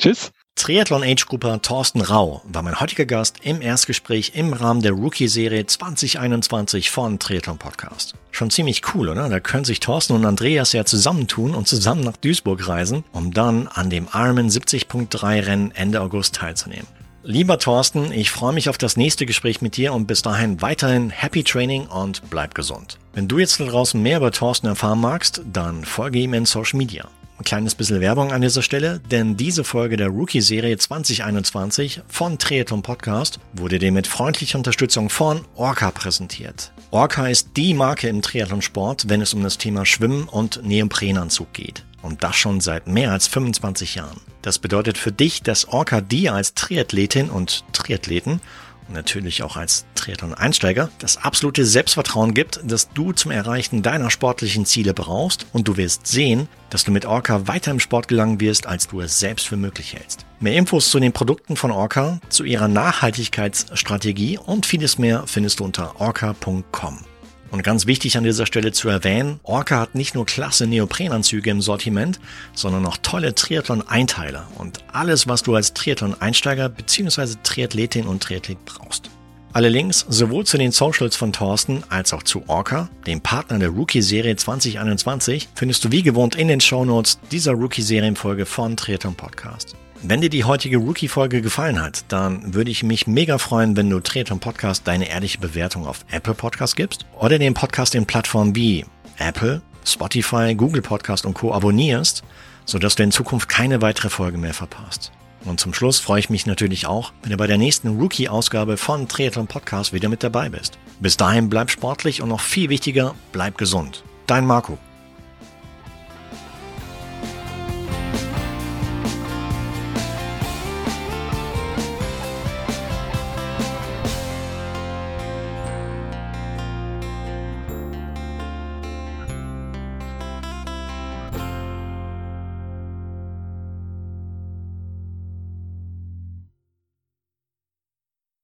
Tschüss. 0.00 0.32
Triathlon 0.54 1.04
Age 1.04 1.26
Grupper 1.26 1.62
Thorsten 1.62 2.00
Rau 2.00 2.42
war 2.44 2.62
mein 2.62 2.80
heutiger 2.80 3.06
Gast 3.06 3.36
im 3.42 3.62
Erstgespräch 3.62 4.32
im 4.34 4.52
Rahmen 4.52 4.82
der 4.82 4.90
Rookie-Serie 4.90 5.66
2021 5.66 6.90
von 6.90 7.20
Triathlon 7.20 7.58
Podcast. 7.58 8.14
Schon 8.32 8.50
ziemlich 8.50 8.82
cool, 8.92 9.08
oder? 9.08 9.28
Da 9.28 9.38
können 9.38 9.64
sich 9.64 9.78
Thorsten 9.78 10.14
und 10.14 10.24
Andreas 10.24 10.72
ja 10.72 10.84
zusammentun 10.84 11.54
und 11.54 11.68
zusammen 11.68 12.00
nach 12.00 12.16
Duisburg 12.16 12.66
reisen, 12.66 13.04
um 13.12 13.32
dann 13.32 13.68
an 13.68 13.88
dem 13.88 14.08
Ironman 14.12 14.48
70.3 14.48 15.46
Rennen 15.46 15.70
Ende 15.70 16.00
August 16.00 16.34
teilzunehmen. 16.34 16.88
Lieber 17.24 17.58
Thorsten, 17.58 18.12
ich 18.12 18.30
freue 18.30 18.52
mich 18.52 18.68
auf 18.68 18.78
das 18.78 18.96
nächste 18.96 19.26
Gespräch 19.26 19.60
mit 19.60 19.76
dir 19.76 19.92
und 19.92 20.06
bis 20.06 20.22
dahin 20.22 20.62
weiterhin 20.62 21.10
Happy 21.10 21.42
Training 21.42 21.86
und 21.86 22.22
bleib 22.30 22.54
gesund. 22.54 22.96
Wenn 23.12 23.26
du 23.26 23.38
jetzt 23.38 23.58
da 23.58 23.64
draußen 23.64 24.00
mehr 24.00 24.18
über 24.18 24.30
Thorsten 24.30 24.68
erfahren 24.68 25.00
magst, 25.00 25.42
dann 25.52 25.84
folge 25.84 26.20
ihm 26.20 26.32
in 26.32 26.46
Social 26.46 26.78
Media. 26.78 27.08
Ein 27.36 27.44
kleines 27.44 27.74
bisschen 27.74 28.00
Werbung 28.00 28.32
an 28.32 28.40
dieser 28.40 28.62
Stelle, 28.62 29.00
denn 29.10 29.36
diese 29.36 29.64
Folge 29.64 29.96
der 29.96 30.08
Rookie-Serie 30.08 30.76
2021 30.76 32.02
von 32.06 32.38
Triathlon 32.38 32.82
Podcast 32.82 33.40
wurde 33.52 33.80
dir 33.80 33.92
mit 33.92 34.06
freundlicher 34.06 34.58
Unterstützung 34.58 35.10
von 35.10 35.44
Orca 35.56 35.90
präsentiert. 35.90 36.72
Orca 36.92 37.26
ist 37.26 37.50
die 37.56 37.74
Marke 37.74 38.08
im 38.08 38.22
Triathlonsport, 38.22 39.08
wenn 39.08 39.20
es 39.20 39.34
um 39.34 39.42
das 39.42 39.58
Thema 39.58 39.84
Schwimmen 39.84 40.24
und 40.24 40.64
Neoprenanzug 40.64 41.52
geht. 41.52 41.84
Und 42.02 42.22
das 42.22 42.36
schon 42.36 42.60
seit 42.60 42.86
mehr 42.86 43.12
als 43.12 43.26
25 43.26 43.96
Jahren. 43.96 44.20
Das 44.42 44.58
bedeutet 44.58 44.98
für 44.98 45.12
dich, 45.12 45.42
dass 45.42 45.68
Orca 45.68 46.00
dir 46.00 46.34
als 46.34 46.54
Triathletin 46.54 47.28
und 47.28 47.64
Triathleten 47.72 48.40
und 48.88 48.94
natürlich 48.94 49.42
auch 49.42 49.56
als 49.56 49.84
Triathlon-Einsteiger 49.94 50.90
das 50.98 51.18
absolute 51.18 51.64
Selbstvertrauen 51.64 52.34
gibt, 52.34 52.60
das 52.64 52.90
du 52.90 53.12
zum 53.12 53.30
Erreichen 53.30 53.82
deiner 53.82 54.10
sportlichen 54.10 54.64
Ziele 54.64 54.94
brauchst 54.94 55.46
und 55.52 55.68
du 55.68 55.76
wirst 55.76 56.06
sehen, 56.06 56.48
dass 56.70 56.84
du 56.84 56.90
mit 56.90 57.04
Orca 57.04 57.46
weiter 57.46 57.70
im 57.70 57.80
Sport 57.80 58.08
gelangen 58.08 58.40
wirst, 58.40 58.66
als 58.66 58.88
du 58.88 59.00
es 59.00 59.18
selbst 59.18 59.46
für 59.46 59.56
möglich 59.56 59.94
hältst. 59.94 60.24
Mehr 60.40 60.54
Infos 60.54 60.90
zu 60.90 61.00
den 61.00 61.12
Produkten 61.12 61.56
von 61.56 61.70
Orca, 61.70 62.20
zu 62.28 62.44
ihrer 62.44 62.68
Nachhaltigkeitsstrategie 62.68 64.38
und 64.38 64.66
vieles 64.66 64.98
mehr 64.98 65.24
findest 65.26 65.60
du 65.60 65.64
unter 65.64 66.00
orca.com. 66.00 67.04
Und 67.50 67.62
ganz 67.62 67.86
wichtig 67.86 68.16
an 68.18 68.24
dieser 68.24 68.46
Stelle 68.46 68.72
zu 68.72 68.88
erwähnen, 68.88 69.40
Orca 69.42 69.80
hat 69.80 69.94
nicht 69.94 70.14
nur 70.14 70.26
klasse 70.26 70.66
Neoprenanzüge 70.66 71.50
im 71.50 71.62
Sortiment, 71.62 72.20
sondern 72.54 72.84
auch 72.84 72.98
tolle 72.98 73.34
Triathlon-Einteiler 73.34 74.46
und 74.56 74.84
alles, 74.92 75.26
was 75.28 75.42
du 75.42 75.54
als 75.54 75.72
Triathlon-Einsteiger 75.72 76.68
bzw. 76.68 77.36
Triathletin 77.42 78.06
und 78.06 78.22
Triathlet 78.22 78.62
brauchst. 78.66 79.10
Alle 79.54 79.70
Links 79.70 80.04
sowohl 80.08 80.44
zu 80.44 80.58
den 80.58 80.72
Socials 80.72 81.16
von 81.16 81.32
Thorsten 81.32 81.82
als 81.88 82.12
auch 82.12 82.22
zu 82.22 82.44
Orca, 82.48 82.90
dem 83.06 83.22
Partner 83.22 83.58
der 83.58 83.70
Rookie-Serie 83.70 84.36
2021, 84.36 85.48
findest 85.54 85.84
du 85.84 85.90
wie 85.90 86.02
gewohnt 86.02 86.36
in 86.36 86.48
den 86.48 86.60
Shownotes 86.60 87.18
dieser 87.32 87.52
Rookie-Serienfolge 87.52 88.44
von 88.44 88.76
Triathlon 88.76 89.14
Podcast. 89.14 89.74
Wenn 90.02 90.20
dir 90.20 90.30
die 90.30 90.44
heutige 90.44 90.76
Rookie-Folge 90.76 91.42
gefallen 91.42 91.82
hat, 91.82 92.04
dann 92.08 92.54
würde 92.54 92.70
ich 92.70 92.84
mich 92.84 93.08
mega 93.08 93.36
freuen, 93.36 93.76
wenn 93.76 93.90
du 93.90 93.98
Triathlon 93.98 94.38
Podcast 94.38 94.86
deine 94.86 95.08
ehrliche 95.08 95.38
Bewertung 95.38 95.86
auf 95.86 96.04
Apple 96.10 96.34
Podcast 96.34 96.76
gibst 96.76 97.04
oder 97.18 97.38
den 97.38 97.54
Podcast 97.54 97.96
in 97.96 98.06
Plattformen 98.06 98.54
wie 98.54 98.86
Apple, 99.18 99.60
Spotify, 99.84 100.54
Google 100.54 100.82
Podcast 100.82 101.26
und 101.26 101.34
Co. 101.34 101.52
abonnierst, 101.52 102.22
sodass 102.64 102.94
du 102.94 103.02
in 103.02 103.10
Zukunft 103.10 103.48
keine 103.48 103.82
weitere 103.82 104.08
Folge 104.08 104.38
mehr 104.38 104.54
verpasst. 104.54 105.10
Und 105.44 105.58
zum 105.58 105.74
Schluss 105.74 105.98
freue 105.98 106.20
ich 106.20 106.30
mich 106.30 106.46
natürlich 106.46 106.86
auch, 106.86 107.12
wenn 107.22 107.32
du 107.32 107.36
bei 107.36 107.48
der 107.48 107.58
nächsten 107.58 107.98
Rookie-Ausgabe 107.98 108.76
von 108.76 109.08
Triathlon 109.08 109.48
Podcast 109.48 109.92
wieder 109.92 110.08
mit 110.08 110.22
dabei 110.22 110.48
bist. 110.48 110.78
Bis 111.00 111.16
dahin 111.16 111.48
bleib 111.48 111.70
sportlich 111.70 112.22
und 112.22 112.28
noch 112.28 112.40
viel 112.40 112.68
wichtiger, 112.68 113.16
bleib 113.32 113.58
gesund. 113.58 114.04
Dein 114.28 114.46
Marco. 114.46 114.78